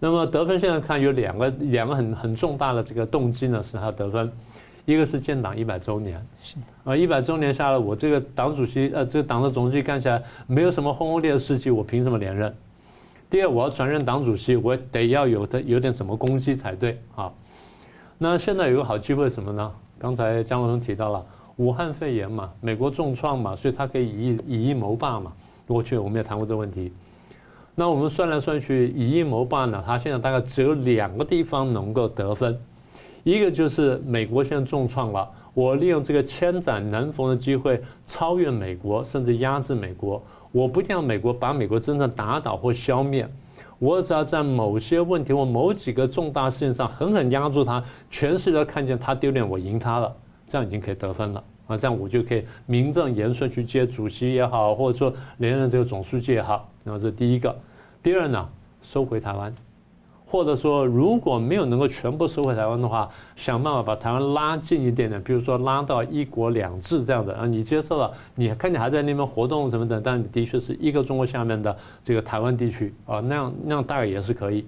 [0.00, 4.30] 那么得分现在看有两个两个很很重大的这个动机呢，使他得分。
[4.84, 12.54] 一个是建党一百周年，是啊，一百周年下来，我这个党主席呃，这个党的总书记干起来没有什么轰轰烈烈的事迹，我凭什么连任？
[13.28, 17.30] 第二，我要转任党主席，我得要有的有点什么功绩才对啊。
[18.16, 19.70] 那现在有个好机会什么呢？
[19.98, 25.30] 刚才姜文提到了武汉肺炎嘛，美国重创嘛，所以他可以以以以夷谋霸嘛。
[25.66, 26.90] 过去我们也谈过这个问题。
[27.78, 32.58] 那我们算来算去，以夷谋霸呢，他现在大概只有两个地方能够得分。
[33.22, 40.20] 一个就是美国现在重创了，我利用这个千载难逢的机会超越美国，甚至压制美国。
[40.50, 43.28] 我不一定要美国把美国真正打倒或消灭，
[43.78, 50.12] 我只要在某些问题或某几个重大事情上狠狠压住他，全世界都看见他丢脸，我赢他了，
[50.48, 51.76] 这样已经可以得分了啊！
[51.76, 56.68] 这样我就可以名正言顺去接主席也好，或者说连任这个总书记也好。
[56.82, 57.54] 那么这第一个。
[58.02, 58.48] 第二呢，
[58.82, 59.54] 收回台湾。
[60.30, 74.66] 或者说，如果没有能够全部收回台湾的话，想办法把台湾拉近一点点，比如说拉到一国两制这样的啊，你接受了，你看你还在那边活动什么的，但的确是一个中国下面的这个台湾地区啊，那样那样大概也是可以，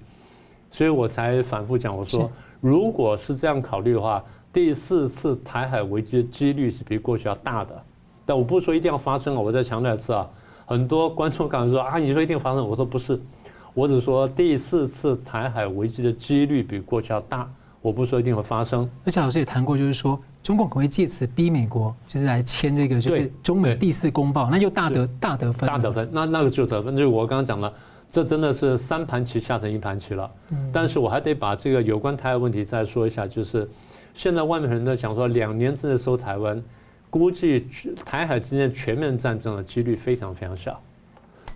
[0.71, 2.31] 所以我才反复讲，我说
[2.62, 7.83] 如果是这样考虑的话，第四次台海危机的几率是比过去要大的，
[8.25, 10.27] 但我不是说一定要发生啊，我再强调一次啊，
[10.70, 13.20] 很多观众刚才说啊，你说一定发生，我说不是。
[13.74, 17.50] 我只说第四次台海危机的几率比过去要大，
[17.83, 18.88] 我不说一定会发生。
[19.04, 26.96] 而且老师也谈过，就是说中共可能会借此逼美国，就是来签这个，就是中美第四公报，那就大得大得分，大得分，那那个就得分。
[26.96, 27.72] 就是我刚刚讲了，
[28.09, 30.30] 这真的是三盘棋下成一盘棋了。
[30.72, 33.68] 但是我还得把这个有关台海问题再说一下，就是
[34.14, 36.62] 现在外面人都讲说，两年之内收台湾，
[37.11, 37.66] 估计
[38.07, 40.81] 台海之间全面战争的几率非常非常小。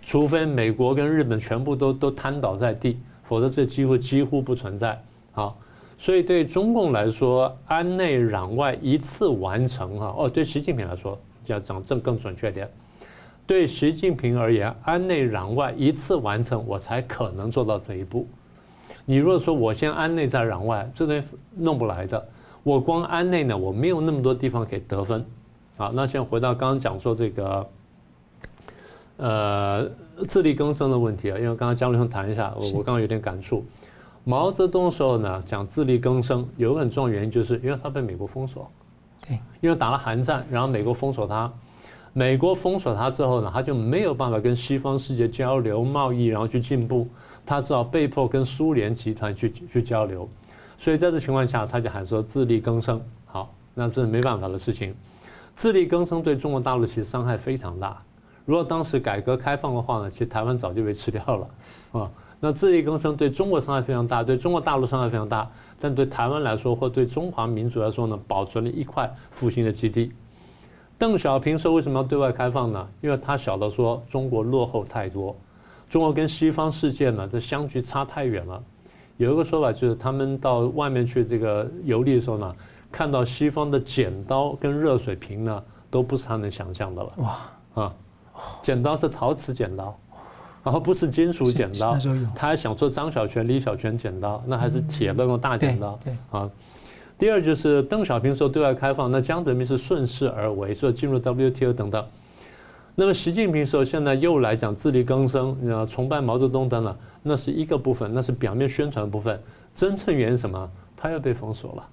[0.03, 5.01] 除非美国跟日本全部都都瘫倒在地，否则这机会几乎不存在。
[5.31, 5.57] 好，
[5.97, 12.69] 所以对中共来说，安内攘外一次完成哈哦，对习近平来说要讲正更准确点，
[13.47, 18.27] 对习近平而言，安内攘外一次完成，我才可能做到这一步。
[19.05, 22.27] 你如果说我先安内再攘外，这东西弄不来的。
[22.61, 25.25] 我光安内呢，我没有那么多地方可以得分。
[25.77, 27.67] 好，那现在回到刚刚讲说这个。
[29.17, 29.89] 呃，
[30.27, 33.63] 自力更生的问题啊，因为刚刚江流生谈一下，我我刚刚有点感触。
[34.25, 38.69] 毛泽东的时候呢，讲自力更生，有个很重要原因，就是因为他被美国封锁，
[39.25, 41.49] 对，因为打了韩战，然后美国封锁他，
[42.11, 47.07] 美国封锁他之后呢，他就没有办法跟西方世界交流贸易，然后去进步，
[47.45, 50.27] 他只好被迫跟苏联集团去去交流，
[50.77, 53.01] 所以在这情况下，他就喊说自力更生。
[53.27, 54.93] 好，那这是没办法的事情，
[55.55, 58.01] 自力更生对中国大陆其实伤害非常大。
[58.45, 61.47] 如果当时改革开放的话呢，其实台湾早就被吃掉了，
[61.99, 70.11] 啊，那自力更生对中国伤害非常大，对中国大陆伤害非常大，但对台湾来说或对中华民族来说呢，保存了一块复兴的基地。
[70.97, 72.87] 邓小平说为什么要对外开放呢？
[73.01, 75.35] 因为他晓得说中国落后太多，
[75.89, 78.61] 中国跟西方世界呢这相距差太远了。
[79.17, 82.55] 有一个说法就是他们到外面去这个游历的时候呢，
[82.95, 87.13] 看到西方的剪刀跟热水瓶呢，都不是他能想象的了。
[87.17, 87.93] 哇啊！
[88.61, 89.93] 剪刀是陶瓷剪刀，
[90.63, 91.97] 然后不是金属剪刀。
[92.33, 95.99] 他还想做张小泉、李小泉剪刀，那还是铁的那种大剪刀。
[96.05, 96.49] 对啊。
[97.17, 102.05] 第二就是邓小平说对外开放，那江泽民是顺势而为，说进入 WTO 等等。
[102.95, 109.37] 那么习近平说现在又来讲自力更生，呃，崇拜毛泽东等等，那是一个部分，那是表面宣传部分。
[109.73, 110.71] 真正原因什么？
[110.95, 111.89] 他又被封锁了，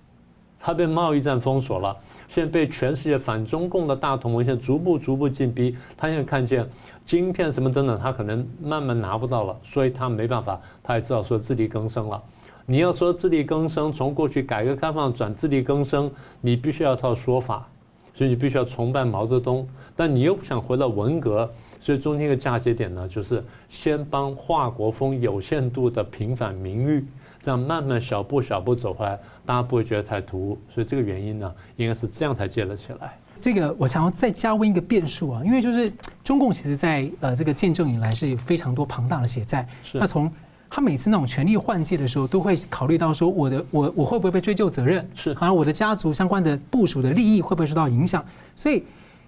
[0.62, 1.94] 他被贸易战封锁了。
[2.28, 6.66] 现在被全世界反中共的大同盟现在逐步逐步进逼，他现在看见
[7.04, 12.22] 晶片什么等等，他可能慢慢拿不到了，所以他没办法，他也知道说自力更生了。
[12.64, 17.68] 你要说自力更生，从过去改革开放转自力更生，你必须要套说法，
[18.14, 27.04] 所以你必须要崇拜毛泽东，但你又不想回到文革，所以中间一个嫁接点呢，就是先帮华国锋有限度的平反名誉。
[27.42, 33.18] 这样慢慢小步小步走回来，大家不会觉得太突兀，所以这个原因呢，应该是这样才建了起来。
[33.40, 39.68] 这个我想要再加温一个变数啊，因为就是中共其实在呃这个建政以来是有非常多庞大的血债。
[39.82, 39.98] 是。
[39.98, 40.30] 那从
[40.70, 45.04] 他每次那种权力换届的时候，都会考虑到说我的我我会不会被追究责任？
[45.16, 45.34] 是。
[45.34, 48.24] 好像我的家族相关的部署的利益会不会受到影响？
[48.54, 48.84] 所以。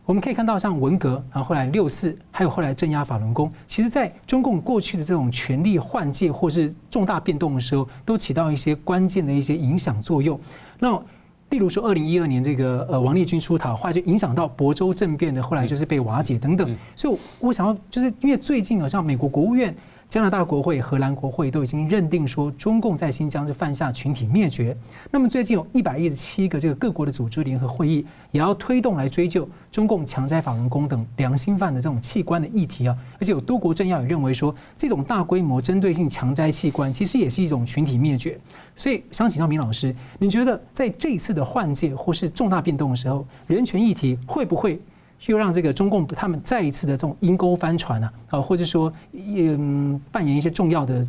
[0.06, 10.38] 我们可以看到，像文革，然后后来六四，还有后来镇压法轮功，其实，在中共过去的这种权力换届或是重大变动的时候，都起到一些关键的一些影响作用。
[10.78, 11.00] 那
[11.50, 16.76] 例如说，二零一二年这个呃王立军出逃，后来就影响到亳州政变的后来就是被瓦解等等。
[16.94, 19.74] 所以，我想要就是因为最近好像美国国务院。
[20.14, 24.76] 加拿大国会、荷兰国会都已经认定说，中共在新疆是犯下群体灭绝。
[25.10, 32.96] 那么最近有一百一十七个这个各国的组织联合会议，也要推动来追究中共强摘法轮功等良心犯的这种器官的议题啊。
[33.18, 38.38] 而且有多国政要也认为说，这种大规模针对性强摘器官，其实也是一种群体灭绝。
[38.76, 44.80] 所以想请教明老师，你觉得在这一次的换届或是重大变动的时候，人权议题会不会？
[45.26, 51.02] 又让这个中共他们再一次的这种阴沟翻船啊，啊，或者说嗯扮演一些重要的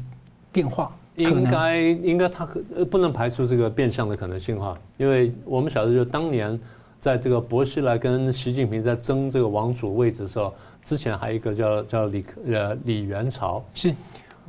[0.52, 2.48] 变化，应该应该他
[2.90, 6.58] 不能排除这个变相的可能性哈，因为我们晓得就当年
[6.98, 13.94] 在这个薄熙来跟习近平在争这个王主位置的时候，之前还有一个叫叫李呃李元朝是，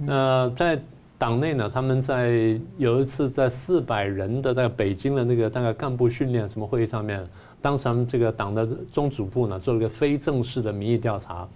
[0.07, 0.79] 呃在
[1.19, 7.27] 党内呢，他们在有一次在四百人的在北京的那个大概干部训练什么会议上面。
[7.61, 11.49] 当时他们这个党的中组部呢，做了一个非正式的民意调查，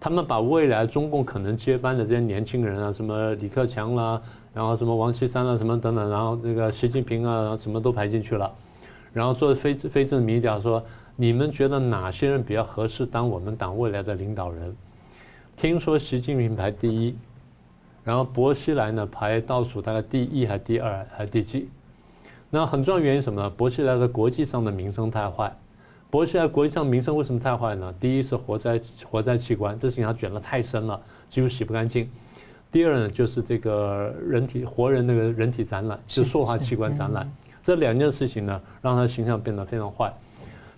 [0.00, 4.20] 他们把未来中共可能接班的这些年轻人啊，什么李克强啦，
[4.54, 8.50] 然后什么王岐山啊，什么等等，然后这个习近平啊，什么都排进去了，
[9.12, 10.84] 然后做非非正式民意调查，说
[11.16, 14.74] 你们觉得哪些人比较合适当我们党未来的领导人？
[15.56, 17.14] 听说习近平排第一，
[18.02, 21.68] 然后薄熙来呢排倒数，大概第一还第二还第几？
[22.54, 23.48] 那很重要原因什么呢？
[23.48, 25.50] 薄熙来在国际上的名声太坏。
[26.10, 27.94] 薄熙来国际上名声为什么太坏呢？
[27.98, 28.78] 第一是活在
[29.10, 31.00] 活在器官，这事情他卷得太深了，
[31.30, 32.10] 几乎洗不干净。
[32.70, 37.26] 第二呢，就是这个人体活人那个人体展览，是塑化器官展览，
[37.62, 40.12] 这两件事情呢，让他形象变得非常坏。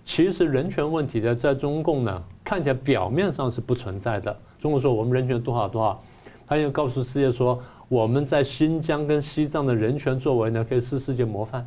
[0.05, 4.33] 其实人权问题在在中共呢，看起来表面上是不存在的。
[4.57, 6.01] 中共说我们人权多好多好，
[6.47, 7.61] 他又告诉世界说。
[7.87, 11.65] 我们在新疆跟西藏的人权作为呢，可以是世界模范。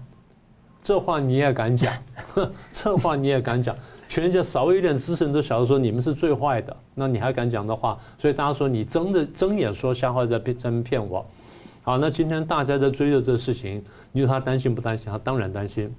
[0.82, 1.92] 这话你也敢讲？
[2.72, 3.76] 这话你也敢讲？
[4.08, 7.98] 全世界少一点知识人都晓得说你们是最坏的，那你还敢讲的话？
[8.18, 11.24] 所以大家说你睁着睁眼说瞎话，在骗在骗我。
[11.82, 15.06] 好，那今天大家在追着这事情，你说他担心不担心？
[15.10, 15.92] 他当然担心。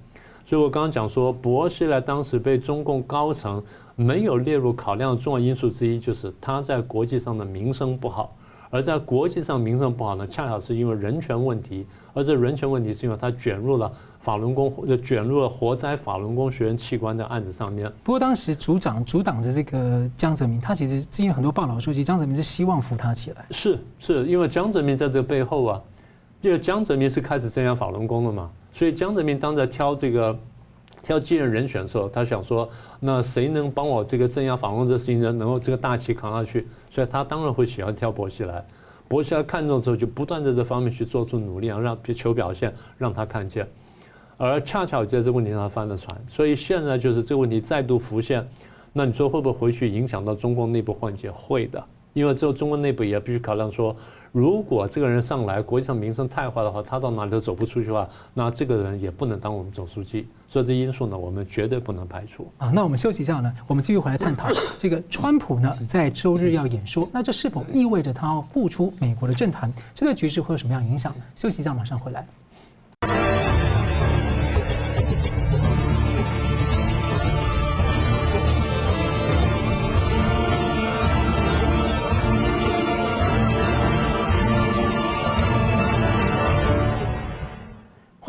[0.44, 3.62] 所以我刚刚讲说，薄熙来当时被中共高层
[3.94, 8.36] 没有列入考量的重要因素之一，就是他在国际上的名声不好。
[8.70, 13.90] 而在国际上名声不好呢，恰巧是因为人权问题，而这人权问题是因为他卷入了
[14.20, 17.92] 法轮功，卷入了活摘法轮功学员器官的案子上面。
[18.04, 23.44] 不过当时组长阻挡着这个江泽民，他其实之前很多报道说，其实江泽民是希望扶他起来。
[23.50, 25.80] 是是，因为江泽民在这背后啊，
[26.40, 30.38] 因为江泽民是开始镇压法轮功的嘛，所以江泽民当在挑这个
[31.02, 32.68] 挑继任人选的时候，他想说，
[33.00, 36.66] 那谁能帮我这个镇压法轮功这事情呢，能够这个大旗扛下去？
[36.90, 38.64] 所以他当然会喜欢挑薄熙来，
[39.08, 43.66] 薄熙来看中之后就不断在这方面去做出努力，啊让求表现，让他看见。
[44.36, 48.46] 而恰巧在这个问题上翻了船，所以现在就是这个问题再度浮现。
[48.92, 51.30] 那你说会不会回去影响到中共内部换届？
[51.30, 51.82] 会的，
[52.12, 53.96] 因为只有中国内部也必须考量说。
[54.32, 60.28] 如果这个人上来，国际上名声太坏的话，他到哪里都走不出去的话，那这个人也不能当我们总书记。
[60.46, 62.50] 所以这因素呢，我们绝对不能排除。
[62.58, 69.72] 啊，那我们休息一下呢，我们继续回来探讨 这个川普呢，在周日要演说，那这是否意味着他要复出美国的政坛？
[69.94, 71.22] 这对局势会有什么样影响呢？
[71.34, 72.24] 休息一下，马上回来。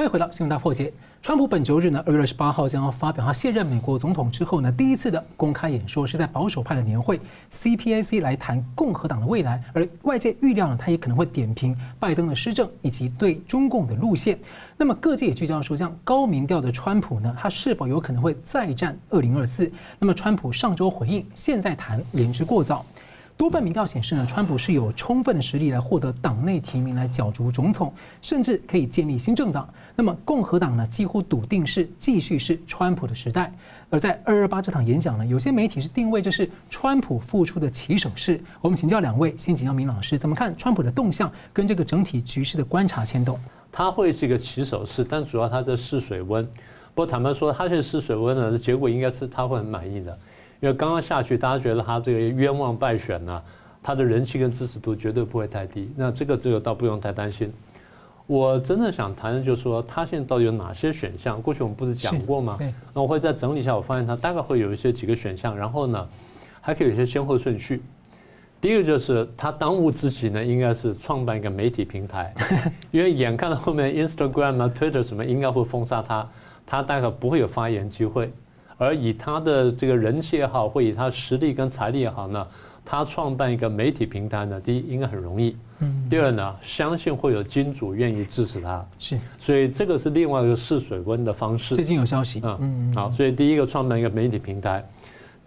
[0.02, 0.91] 欢迎回到新闻大破解。
[1.22, 7.22] 川普本周日呢，二月二十八号将要发表他卸任美国总统之后呢，第一次的公开演说，是在保守派的年会
[7.52, 9.64] CPAC 来谈共和党的未来。
[9.74, 14.39] 而外界预料呢，他也可能会点评拜登的施政以及对中共的路线。
[14.76, 19.72] 那么各界也聚焦说，像高民调的川普呢，他是否有可能会再战二零二四？
[19.99, 22.84] 那么川普上周回应，现在谈言之过早。
[23.41, 29.67] 多份民调显示呢，川普是有充分的实力来获得党内提名来角逐总统，甚至可以建立新政党。
[29.95, 33.51] 那么共和党呢，几乎笃定是继续是川普的时代。
[33.89, 38.39] 而在二二八这场演讲呢，有些媒体是定位这是川普复出的起手式。
[38.61, 43.39] 我们请教两位，先请教明老师，怎么看川普的动向跟这个整体局势的观察牵动？
[43.71, 46.45] 他会是一个起手式，但主要他在试水温。
[46.93, 50.15] 不过坦白说，他是试水温呢，结果应该是他会很满意的。
[50.62, 53.41] 因为刚刚下去，大家觉得他这个冤枉败选呢，
[53.84, 55.91] 他的人气跟支持度绝对不会太低。
[55.97, 57.51] 那这个这个倒不用太担心。
[58.28, 61.41] 我真的想谈的就是说，他现在到底有哪些选项？
[61.41, 62.57] 过去我们不是讲过吗？
[62.93, 66.07] 那我会再整理一下，我发现他大概会有一些几个选项，然后呢，
[66.62, 67.82] 还可以有一些先后顺序。
[68.62, 72.32] 第一个就是他当务之急呢，应该是创办一个媒体平台，
[72.91, 76.30] 因为眼看到后面 Instagram 啊、Twitter 什么应该会封杀他，
[76.68, 78.32] 他大概不会有发言机会。
[78.82, 82.47] 而以他的这个人气也好，或以他实力跟财力也好呢，
[82.84, 91.75] 他创办一个媒体平台呢，第一应该很容易，嗯，第二呢，相信会有金主愿意支持他，是，所以这个是另外一个试水温的方式。
[91.75, 92.57] 最近有消息，嗯。
[92.59, 94.84] 嗯，好，所以第一个创办一个媒体平台，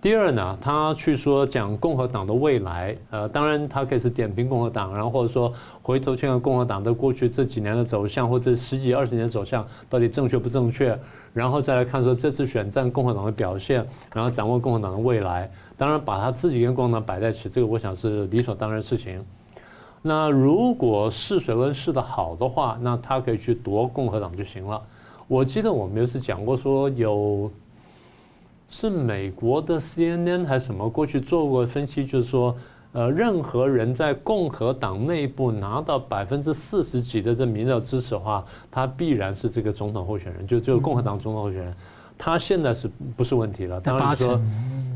[0.00, 10.96] 第二呢，他去说讲共和党的未来，呃，当然他可以是点评共和党，然后或者说回头去看共和党的过去这几年的走向，或者十几二十年的走向到底正确不正确，
[11.34, 15.50] 然后再来看说这次选战共和党的表现，然后掌握共和党的未来。
[15.76, 19.22] 当然，把他自己跟共和党摆在一起，这个我想是理所当然的事情。
[20.00, 24.80] 那如果试水温试得好的话，那他可以去夺共和党就行了。
[25.26, 27.50] 我记得我们有次讲过，说有
[28.68, 32.54] 是美国的 CNN 还是什么过去做过分析，就是说，
[32.94, 41.74] 呃，任何人在共和党内部拿到百分之四十几的这民调支持的话，他必然是这个总统候选人，就就共和党总统候选人。
[42.16, 43.80] 他现在是不是问题了？
[43.80, 44.40] 当然说。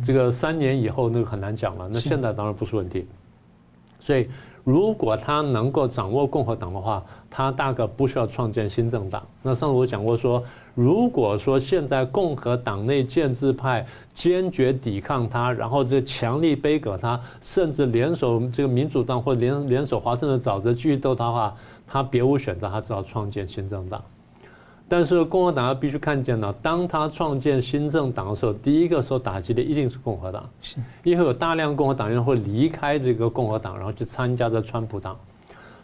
[0.01, 3.05] 这个三年以后那个很难讲了，那现在当然不是问题。
[3.99, 4.28] 所以
[4.62, 9.26] 如果他能够掌握共和党的话，他大概不需要创建新政党。
[9.42, 10.40] 那上次我讲过说，
[10.79, 24.01] 如果说现在共和党内建制派坚决抵抗他，然后这强力杯葛他，甚至联手这个民主党或联联手华盛顿沼泽继续斗他的话，他别无选择，他只好创建新政党。
[24.89, 35.18] 但是共和党要必须看见呢，当他创建新政党的时候，第一个受打击的一定是共和党，是，因为有大量共和党员会离开这个共和党，然后去参加这川普党，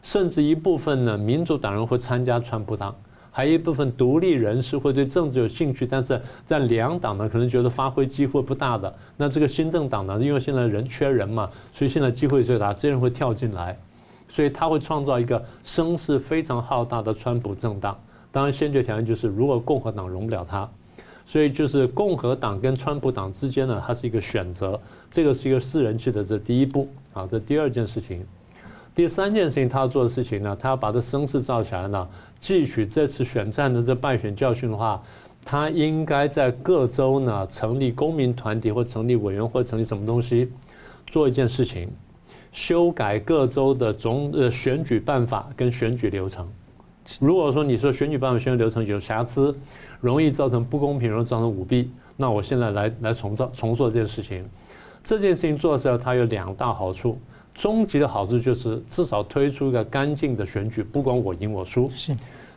[0.05, 2.95] 甚至一部分呢民主党人会参加川普党，
[3.37, 13.77] 还有一部分独立人士会对政治有兴趣，但是在两党呢可能觉得发挥机会不大的，那这个新政党呢，因为现在人缺人嘛，所以现在机会最大，这些人会跳进来，
[14.29, 17.99] 所以他会创造一个声势非常浩大的川普政党。
[18.31, 20.71] 当然，先决条件就是如果共和党容不了他，
[21.27, 24.81] 所以就是共和党跟川普党之间呢，它是一个选择。
[25.11, 28.25] 这个是一个四人气的这第一步啊，这第二件事情。
[28.95, 32.09] 第三件事情，他要做的事情呢，他要把这声势造起来呢，
[32.45, 35.03] 汲取这次选战的这败选教训的话，
[35.43, 40.51] 他应该在各州呢成立公民团体或成立委员会，成立什么东西，
[41.07, 41.89] 做一件事情，
[42.53, 46.47] 修改各州的总呃选举办法跟选举流程。
[47.19, 49.57] 如果说你说选举办法、选举流程有瑕疵，
[50.03, 54.47] 容易造成不公平，容易造成舞弊，那我现在来来重造、重做这件事情。
[55.03, 57.19] 这件事情做的时候，它有两大好处。
[57.55, 61.89] 终极的好处就是至少推出一个干净的选举，不管我赢我输。
[61.95, 62.13] 是。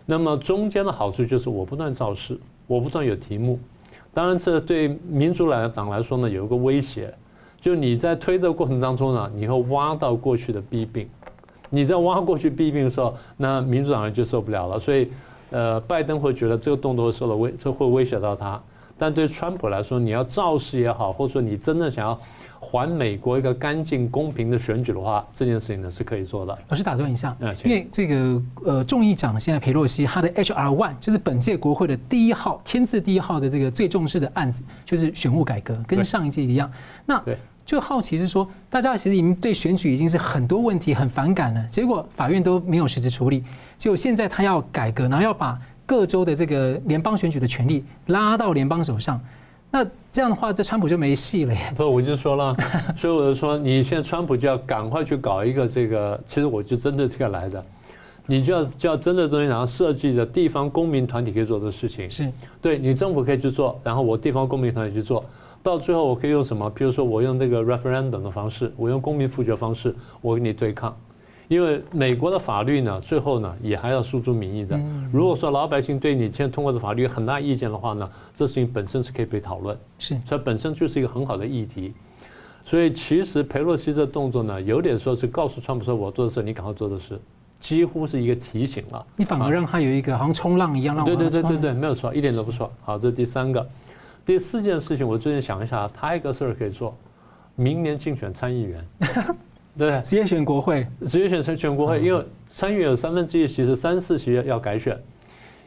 [0.09, 3.59] 那么中间的好处就是我不断造势，我不断有题目。
[4.13, 7.13] 当然，这对民主党来说呢，有一个威胁，
[7.59, 11.07] 就你在推的过程当中呢，你会挖到过去的弊病。
[11.69, 14.79] 你在挖过去弊病的时候，那民主党人就受不了了。
[14.79, 15.11] 所以，
[15.51, 18.59] 呃，拜登会觉得这个动作受了威，这会威胁到他。
[18.97, 22.19] 但对川普来说，你要造势也好，或者说你真的想要
[22.59, 26.57] 还美国一个干净公平的选举的话，这件事情呢是可以做的。
[26.69, 36.71] 老师打断一下，因为这个呃众议长现在裴洛西他的 HR One 就是本届国会的第一号天字第一号的这个最重视的案子，就是选务改革，跟上一届一样。
[37.05, 37.37] 那对。
[37.65, 43.43] 就好奇是说，大家其实已经对选举已经是很多问题很反感了，结果法院都没有实质处理，
[43.77, 49.19] 结果现在他要改革，然后要把各州的这个联邦选举的权利拉到联邦手上，
[49.69, 51.73] 那这样的话，这川普就没戏了耶。
[51.75, 52.53] 不，我就说了，
[52.95, 57.63] 所以我就说，你现在川普就要赶快去搞一个这个，其实我就针对这个来的，
[58.25, 65.23] 你就要就要针对东西，然后设计的地方公民团体可以做的事情，是对你政府可以去做，然后我地方公民团体去做。
[65.61, 66.69] 到最后，我可以用什么？
[66.69, 70.95] 比如说，我用这个 referendum 的方式，我用公民复决方式，我跟你对抗。
[71.47, 74.79] 因为美国的法律呢，最后呢也还要诉诸民意的。
[75.11, 79.77] 如果说老百姓对你现在通过的法律有很大意见的话呢，这事情本身是可以被讨论。
[79.97, 81.93] 是，所以本身就是一个很好的议题。
[82.65, 87.17] 所以其实佩洛西这动作呢，有点说是告诉川普说，我做的事你赶快做的事，
[87.61, 89.05] 几乎是一个提醒了。
[89.15, 92.69] 你反而让他有一个好像冲浪一样，让对对对对对，没有错，一点都不错。
[92.81, 93.65] 好，这是第三个。
[94.25, 96.93] 第四件事情，我最近想一下，他一个事儿可以做，
[97.55, 98.85] 明年竞选参议员，
[99.77, 104.97] 对，直接选国会，直接选选选国会，因为参议员有三分之一其实三四席要改选，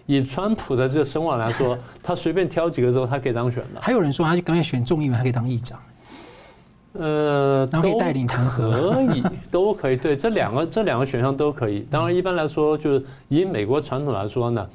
[0.07, 3.81] 以川普的这个声望来说，他随便挑几个州，他可以当选的。
[3.81, 5.79] 还有人说，他就刚才选众议员，还可以当议长，
[6.95, 11.87] 呃，然后可以带领弹劾，可以，都可以，对，这两个这两个选项都可以。
[11.89, 14.69] 当然，一般来说，就是以美国传统来说呢，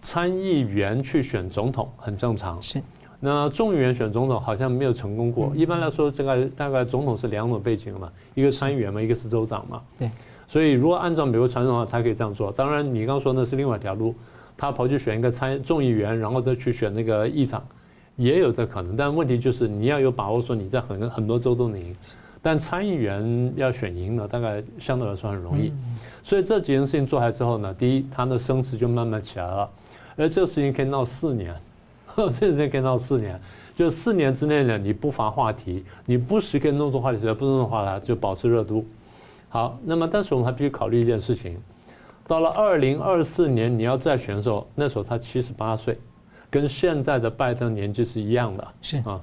[0.00, 2.82] 参议员去选总统很正常，是。
[3.20, 5.52] 那众议员选总统好像没有成功过。
[5.54, 9.82] 一般来说，这个大概总统是两种背景嘛，一个参议员嘛，一个是州长嘛。
[9.98, 10.10] 对。
[10.48, 12.50] 所以如果按照美国传统的话，他可以这样做。
[12.50, 14.14] 当然，你刚刚说那是另外一条路，
[14.56, 17.62] 他跑去选一个参众议员，然后再去选那个议长，
[18.16, 18.96] 也有这可能。
[18.96, 21.94] 但问题就是你要有把握说你在很很多州都能赢。
[22.42, 25.70] 但参议员要选赢呢，大概相对来说很容易。
[26.22, 29.70] 所以这几件事情做来之后呢，第一，他的声势就慢慢起来了。
[30.16, 31.54] 而这个事情可以闹四年，
[32.16, 33.40] 这个事情可以闹四年，
[33.74, 38.86] 就四年之内呢，你不乏话题，你不时可以弄出话题来，不弄的话呢，就保持热度。
[39.48, 41.56] 好，那么但是我们还必须考虑一件事情，
[42.26, 45.98] 到了二零二四年你要再选的时候，那时候他七十八岁，
[46.48, 49.20] 跟现在的拜登年纪是一样的，是啊。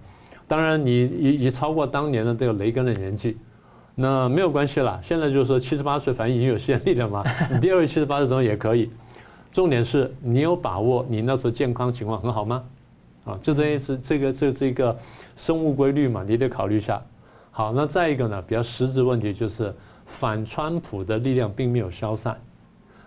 [0.47, 3.37] 当然，你已已超过当年的这个雷根的年纪，
[3.95, 4.97] 那没有关系了。
[5.03, 7.21] 现在就是说七十八岁，反正已经有先例了嘛。
[7.51, 8.89] 你第二位七十八岁的时候也可以。
[9.51, 12.63] 重点是你有把握，你那时候健康情况很好吗？
[13.27, 14.97] 啊，这东西是这个这是一个
[15.35, 17.01] 生物规律嘛，你得考虑一下。
[17.51, 19.73] 好，那再一个呢，比较实质问题就是
[20.05, 22.39] 反川普的力量并没有消散，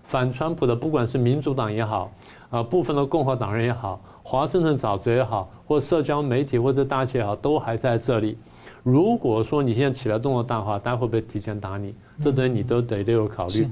[0.04, 2.12] 反川普的不管是民主党也好，
[2.50, 4.00] 啊，部分的共和党人也好。
[4.22, 8.36] 华盛顿沼泽也好，或社交媒体或者大企业也好，都还在这里。
[8.82, 11.94] 如果说你现在起来动作大的话，大家会不会提前打你？
[12.20, 13.68] 这东西你都得得有考虑。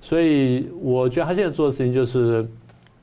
[0.00, 2.48] 所以我觉得他现在做的事情就是，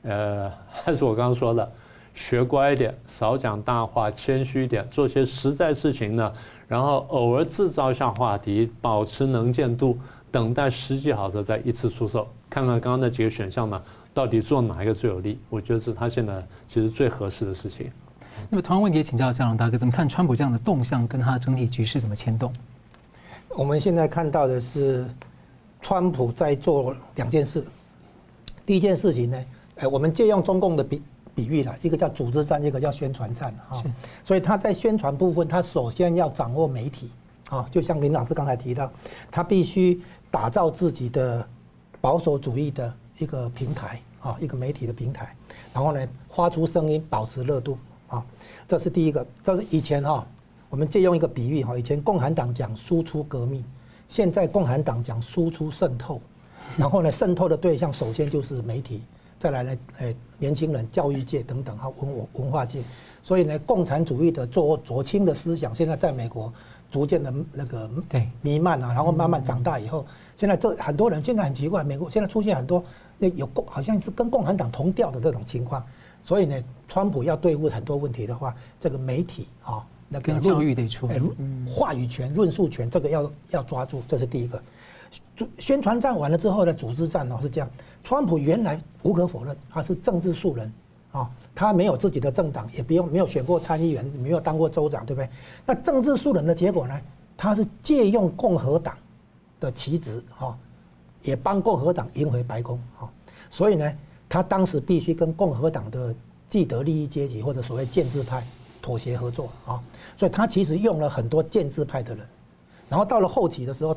[0.02, 1.72] 呃，还是我刚刚说的，
[2.14, 6.32] 学乖一点，少讲大话，谦虚一点，做些实在事情呢。
[6.66, 9.98] 然后偶尔制造一下话题，保持能见度，
[10.30, 12.26] 等待时机好的再一次出手。
[12.48, 13.82] 看看刚刚那几个选项呢？
[14.14, 15.38] 到底做哪一个最有利？
[15.50, 17.90] 我觉得是他现在其实最合适的事情。
[18.48, 22.52] 那么同样问题也请教佳龙大哥，怎么看川普这样的动向跟他的整体局势怎么牵动？
[23.48, 25.04] 我们现在看到的是，
[25.82, 27.64] 川普在做两件事。
[28.64, 29.44] 第一件事情呢，
[29.76, 31.02] 哎，我们借用中共的比
[31.34, 33.76] 比喻了，一个叫组织战，一个叫宣传战啊。
[34.22, 37.10] 所以他在宣传部分，他首先要掌握媒体
[37.48, 38.90] 啊，就像林老师刚才提到，
[39.30, 41.46] 他必须打造自己的
[42.00, 42.92] 保守主义的。
[43.16, 45.36] 一个平台啊，一个媒体的平台，
[45.72, 47.78] 然后呢，发出声音，保持热度
[48.08, 48.26] 啊，
[48.66, 49.24] 这是第一个。
[49.44, 50.26] 这是以前哈，
[50.68, 53.64] 我们借用一个比喻哈，以前共产党讲输出革命，
[54.08, 56.20] 现在共产党讲输出渗透，
[56.76, 59.00] 然后呢，渗透的对象首先就是媒体，
[59.44, 62.82] 再来呢，诶，年轻人、教育界等等哈，文文文化界，
[63.22, 66.50] 所以呢，共产主义的左左倾的思想，现在在美国
[66.90, 68.26] 逐渐的那个对。
[68.40, 72.82] 弥漫啊，然后慢慢长大以后，现在这很多人现在很奇怪，美国现在出现很多。
[73.18, 75.84] 那有共好像是跟共产党同调的这种情况，
[76.22, 81.06] 所以呢，川普要对付很多问题的话，这个媒体啊，那个教育得出，
[81.68, 84.62] 话语权、论述权，这个要要抓住，这是第一个。
[85.58, 87.70] 宣传战完了之后呢，组织战呢是这样，
[88.02, 90.72] 川普原来无可否认他是政治素人
[91.12, 95.28] 啊，他没有自己的政党，也不用没有选过参议员，没有当过州长，对不对？
[95.66, 97.00] 那政治素人的结果呢，
[97.36, 98.96] 他是借用共和党
[99.60, 100.56] 的旗帜哈。
[101.22, 103.10] 也帮共和党赢回白宫，哈，
[103.48, 103.92] 所以呢，
[104.28, 106.14] 他当时必须跟共和党的
[106.50, 108.46] 既得利益阶级或者所谓建制派
[108.82, 109.80] 妥协合作，啊，
[110.18, 112.26] 所以他其实用了很多建制派的人，
[112.90, 113.96] 然后到了后期的时候，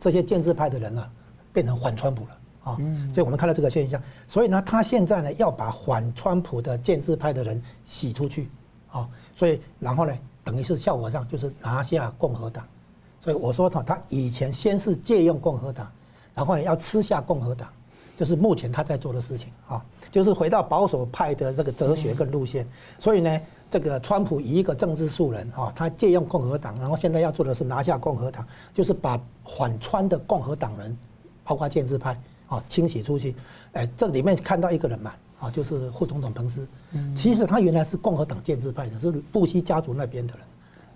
[0.00, 1.06] 这些建制派的人呢，
[1.52, 2.76] 变成反川普了，啊，
[3.12, 8.48] 所以我们看到这个现象，所以呢，他现在呢要把反川普的建制派的人洗出去，
[8.90, 12.64] 啊，所以然后呢，等于是效果上就是拿下共和党，
[13.20, 15.90] 所以我说他他以前先是借用共和党。
[16.32, 17.68] 然后呢，要吃下共和党，
[18.16, 22.66] 就是目前他在做的事情啊，就是回到保守派的这个哲学跟路线。
[22.98, 23.40] 所以呢，
[23.70, 30.96] 这个川普以一个政治素人啊，他借用共和党，然后现在要做的是拿下共和党，就是把反川的共和党人，
[31.44, 33.34] 包括建制派啊，清洗出去。
[33.72, 36.66] 哎，这里面看到一个人嘛，啊，就是副总统彭斯。
[37.14, 40.42] 其实他原来是共和党建制派的，是布希家族那边的人。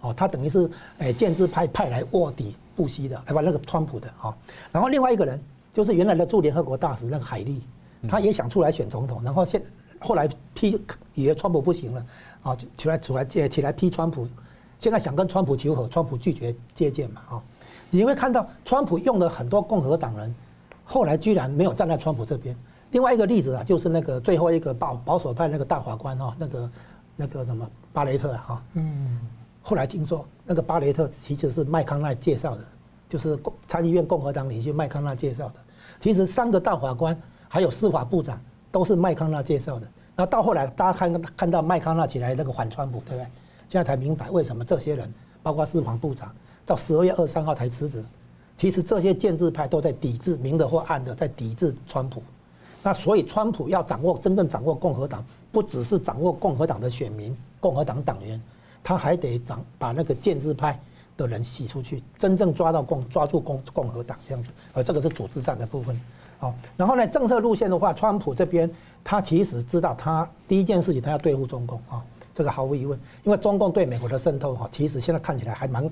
[0.01, 2.55] 哦，他等于是哎建制派派来卧底。
[2.77, 4.37] 布希的，哎不，那个川普的哈，
[4.73, 5.41] 然后另外一个人
[5.73, 7.63] 就是原来的驻联合国大使那个海利，
[8.09, 9.63] 他也想出来选总统，然后现
[9.99, 10.81] 后来批
[11.15, 12.07] 也川普不行了，
[12.43, 14.27] 啊，起来出来借起来批川普，
[14.79, 17.43] 现在想跟川普求和，川普拒绝接见嘛，啊，
[17.91, 20.35] 你会看到川普用了很多共和党人，
[20.85, 22.57] 后来居然没有站在川普这边。
[22.91, 26.71] 另外一个例子啊，就是那个最后一个保保守派那个大法官啊，那个
[27.17, 29.19] 那个什么巴雷特啊，哈，嗯。
[29.67, 32.63] 后来听说，那个巴雷特其实是麦康奈介绍的，
[33.09, 35.55] 就是共参议院共和党领袖麦康奈介绍的。
[35.99, 37.19] 其实三个大法官
[37.55, 38.41] 还有司法部长
[38.73, 39.87] 都是麦康纳介绍的。
[40.17, 43.27] 那到后来，大家看看到麦康纳起来那个反川普，对不对？
[43.69, 45.09] 现在才明白为什么这些人，
[45.41, 46.35] 包括司法部长，
[46.67, 48.05] 到十二月二十三号才辞职。
[48.57, 52.21] 其实这些建制派都在抵制，明的或暗的在抵制川普。
[52.83, 58.43] 那所以川普要掌握真正掌握共和党，不只是掌握共和党的选民、共和党党员。
[58.83, 60.77] 他还得掌把那个建制派
[61.17, 66.01] 的人洗出去，真正抓到共抓住共共和党这样子，而这个是组织上的部分。
[66.45, 68.71] 好，然后呢，政策路线的话，川普这边
[69.03, 75.89] 他其实知道，他第一件事情他要对付中共啊，这个毫无疑问，因为中共对美国的渗透哈，其实现在看起来还蛮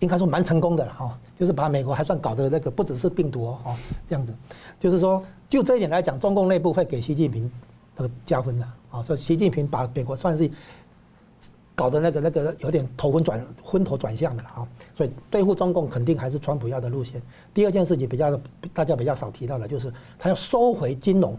[0.00, 3.76] 应该说蛮成功的了哈，就是把美国还算搞得那个不只是病毒哦，
[4.08, 4.34] 这样子，
[4.80, 7.48] 就是说就这一点来讲，中共内部会给习近平
[7.96, 10.50] 那个加分的啊，所以习近平把美国算是
[11.76, 17.20] 搞得那个那个有点头昏转昏头转向的了啊，所以对付中共肯定还是川普要的路线。
[17.52, 18.34] 第二件事情比较
[18.72, 21.36] 大家比较少提到的，就是他要收回金融，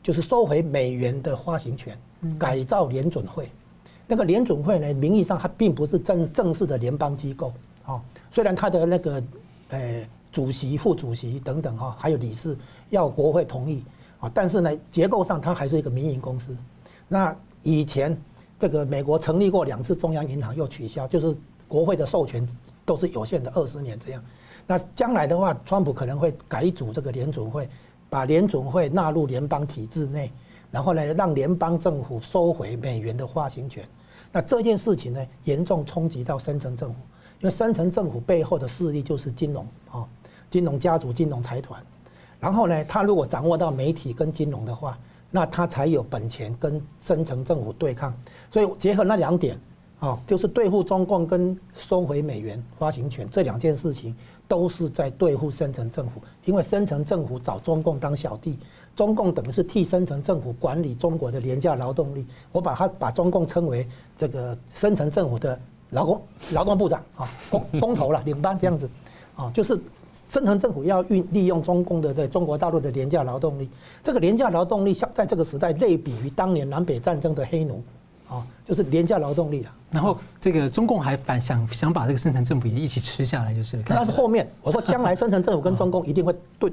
[0.00, 1.98] 就是收回美元的发行权，
[2.38, 3.50] 改造联准会。
[4.06, 7.52] 那个联准会呢，名义上它并不是正正式的联邦机构
[7.84, 9.22] 啊，虽然它的那个
[9.70, 12.56] 呃主席、副主席等等啊，还有理事
[12.90, 13.82] 要国会同意
[14.20, 16.56] 啊，但是呢，结构上它还是一个民营公司。
[17.08, 18.16] 那以前
[18.58, 21.36] 这个美国成立过两次中央银行又取消，就是
[21.68, 22.46] 国会的授权
[22.84, 24.24] 都是有限的，二十年这样。
[24.66, 27.68] 那将来的话，川普可能会改组这个联准会，
[28.08, 30.30] 把联准会纳入联邦体制内。
[30.70, 33.86] 然后呢，让联邦政府收回美元的发行权，
[34.32, 36.96] 那这件事情呢，严重冲击到深层政府，
[37.40, 40.04] 因为深层政府背后的势力就是金融啊，
[40.50, 41.80] 金融家族、金融财团。
[42.40, 44.98] 然后呢，他如果掌握到媒体跟金融的话，
[45.30, 48.12] 那他才有本钱跟深层政府对抗。
[48.54, 49.58] 所以结合那两点
[49.98, 54.14] 啊，就是对付中共跟收回美元发行权这两件事情，
[54.46, 58.56] 都是在对付深层政府，因为深层政府找中共当小弟。
[58.94, 63.84] 中共等于是替深层政府管理中国的廉价劳动力，我把它把中共称为
[64.16, 65.58] 这个深层政府的
[65.90, 68.88] 劳工劳动部长啊，工工头了领班这样子，
[69.34, 69.76] 啊，就是
[70.28, 73.68] 深层政府要运利用中共的在中国大陆的廉价劳动力，
[74.00, 77.82] 这个廉价劳动力像在这个时代类比于当年南北战争的黑奴。
[78.34, 79.70] 啊，就是廉价劳动力了。
[79.90, 83.80] 然后这个中共还反想想把这个深层政府也一起吃下来，就是。
[83.88, 86.72] 那是后面我说将来深层政府跟中共一定会对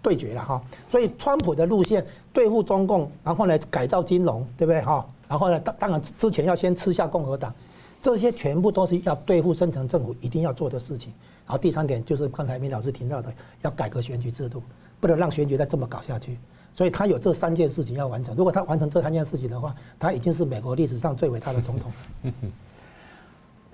[0.00, 0.62] 对决了哈。
[0.88, 5.06] 所以川普的路线对付中共，然后呢改造金融，对不对哈？
[5.28, 7.52] 然后呢当当然之前要先吃下共和党，
[8.00, 11.12] 这些全部都是要对付深层政府一定要做的事情。
[11.46, 13.30] 然后第三点就是刚才明老师提到的，
[13.62, 14.62] 要改革选举制度，
[15.00, 16.38] 不能让选举再这么搞下去。
[16.74, 18.34] 所以他有这三件事情要完成。
[18.34, 21.92] 如果他完成这三件事情的话，他已经是美国历史上最伟大的总统。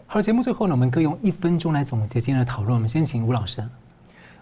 [0.06, 2.74] 好，节目最后呢，我们各用一分钟来总结今天的讨论。
[2.74, 3.62] 我们先请吴老师。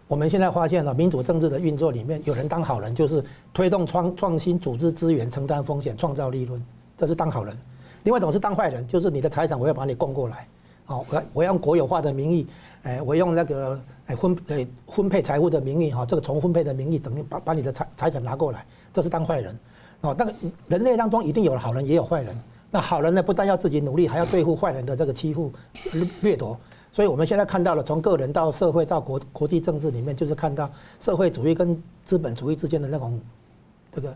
[0.09, 6.65] 我们现在发现了民主政治的运作里面，有人当好人，就是推动创创新、组织资源、承担风险、创造利润，
[6.97, 7.57] 这是当好人。
[8.05, 10.47] 另外一种是当坏人，就是你的财产我要把你供过来，
[10.85, 12.47] 好，我我要用国有化的名义，
[12.87, 13.79] 哎，我用那个。
[14.09, 18.65] 哎，分哎分配财富的名义哈，这个从分配的名义等于把把你的财财产拿过来，
[18.95, 19.59] 这是当坏人，
[20.03, 20.33] 哦，那个
[20.69, 22.33] 人类当中一定有好人也有坏人，
[22.71, 25.53] 那好人呢不但要自己努力，还要对付坏人的这个欺负
[26.21, 26.57] 掠夺，
[26.93, 30.71] 所以我们现在看到了从个人到社会到国国际政治里面，就是看到
[31.01, 33.21] 社会主义跟资本主义之间的那种
[33.91, 34.15] 这个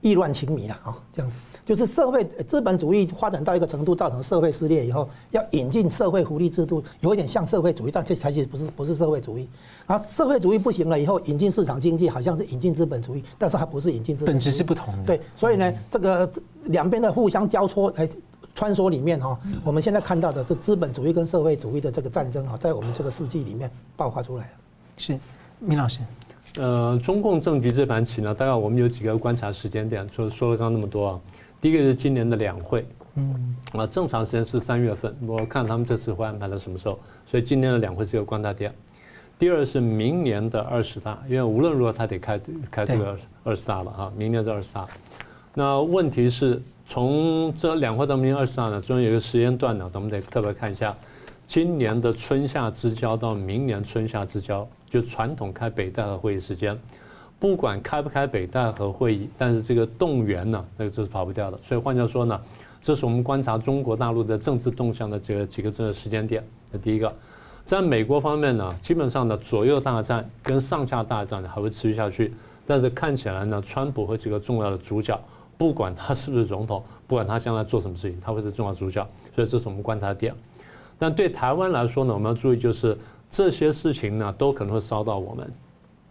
[0.00, 1.38] 意乱情迷了啊，这样子。
[1.68, 9.46] 就是社会资本主义发展到一个程度，造成社会撕裂以后，要引进社会福利制度，有一点像社会主义，但这才其实不是不是社会主义。
[9.84, 14.32] 啊，社会主义不行了以后，引进市场经济，好像是引进资本主义，但是还不是引进资本主义。
[14.32, 15.04] 本质是不同的。
[15.04, 16.30] 对，所以呢，这个
[16.64, 18.08] 两边的互相交错哎
[18.54, 24.50] 穿梭里面哈，我们现在看到的是资本主义跟社会主义的这个战争啊，在我们这个世纪里面爆发出来了。
[24.96, 25.20] 是，
[25.58, 26.00] 明老师。
[26.56, 31.20] 呃，中共政局这盘棋呢，大概我们有几个观察时间点，说说了刚刚那么多啊。
[31.60, 32.86] 第一个是今年的两会，
[33.16, 38.72] 嗯，啊，正常时间是三月份，我看他们这次会安排到什么时候，所以今年的两会是一个观察点。
[39.38, 42.40] 第二是明年的二十大，因为无论如何他得开
[42.70, 44.86] 开这个二十大了啊，明年的二十大。
[45.54, 50.96] 那问题是从这两会到明年二十大呢，中间有一个时间段呢，咱们得特别看一下，
[51.46, 56.78] 今年的春夏之交到明年春夏之交，就传统开北大的会议时间。
[57.40, 61.58] 不管开不开北戴河会议，但是这个动员呢，那个就是跑不掉的。
[61.62, 62.40] 所以换句话说呢，
[62.80, 66.42] 这是我们观察中国大陆的政治动向的这个几个这个时间点。
[66.72, 67.14] 那第一个，
[67.64, 72.34] 在美国方面呢，基本上呢，左右大战跟上下大战呢还会持续下去。
[72.66, 75.18] 但是看起来呢，川普会是一个重要的主角，
[75.56, 79.06] 不管他是不是总统，不管他将来做什么事情，他会是重要主角。
[79.34, 80.34] 所以这是我们观察点。
[80.98, 82.98] 但对台湾来说呢，我们要注意就是
[83.30, 85.48] 这些事情呢，都可能会烧到我们。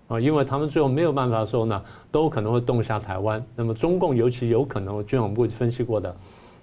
[0.08, 3.44] 啊，因为他们最后没有办法的时候呢，都可能会动下台湾。
[3.56, 6.16] 那么中共尤其有可能，军统部分析过的，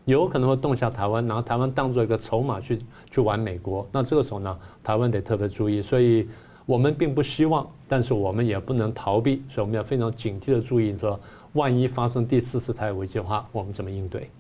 [0.07, 2.81] 有可能会动下台湾，然后台湾当做一个筹码去
[3.11, 3.87] 去玩美国。
[3.93, 5.83] 那这个时候呢，台湾得特别注意。
[5.83, 6.27] 所以
[6.65, 9.43] 我们并不希望，但是我们也不能逃避。
[9.51, 11.21] 所以我们要非常警惕的注意，说
[11.53, 14.31] 万一发生第四次台海危机的话，我们怎么应对？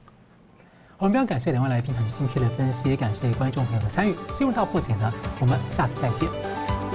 [0.96, 4.14] 我们非常感谢两位来宾很精辟的分析，也感谢观众朋友的参与。
[4.32, 6.93] 新闻大破解呢，我们下次再见。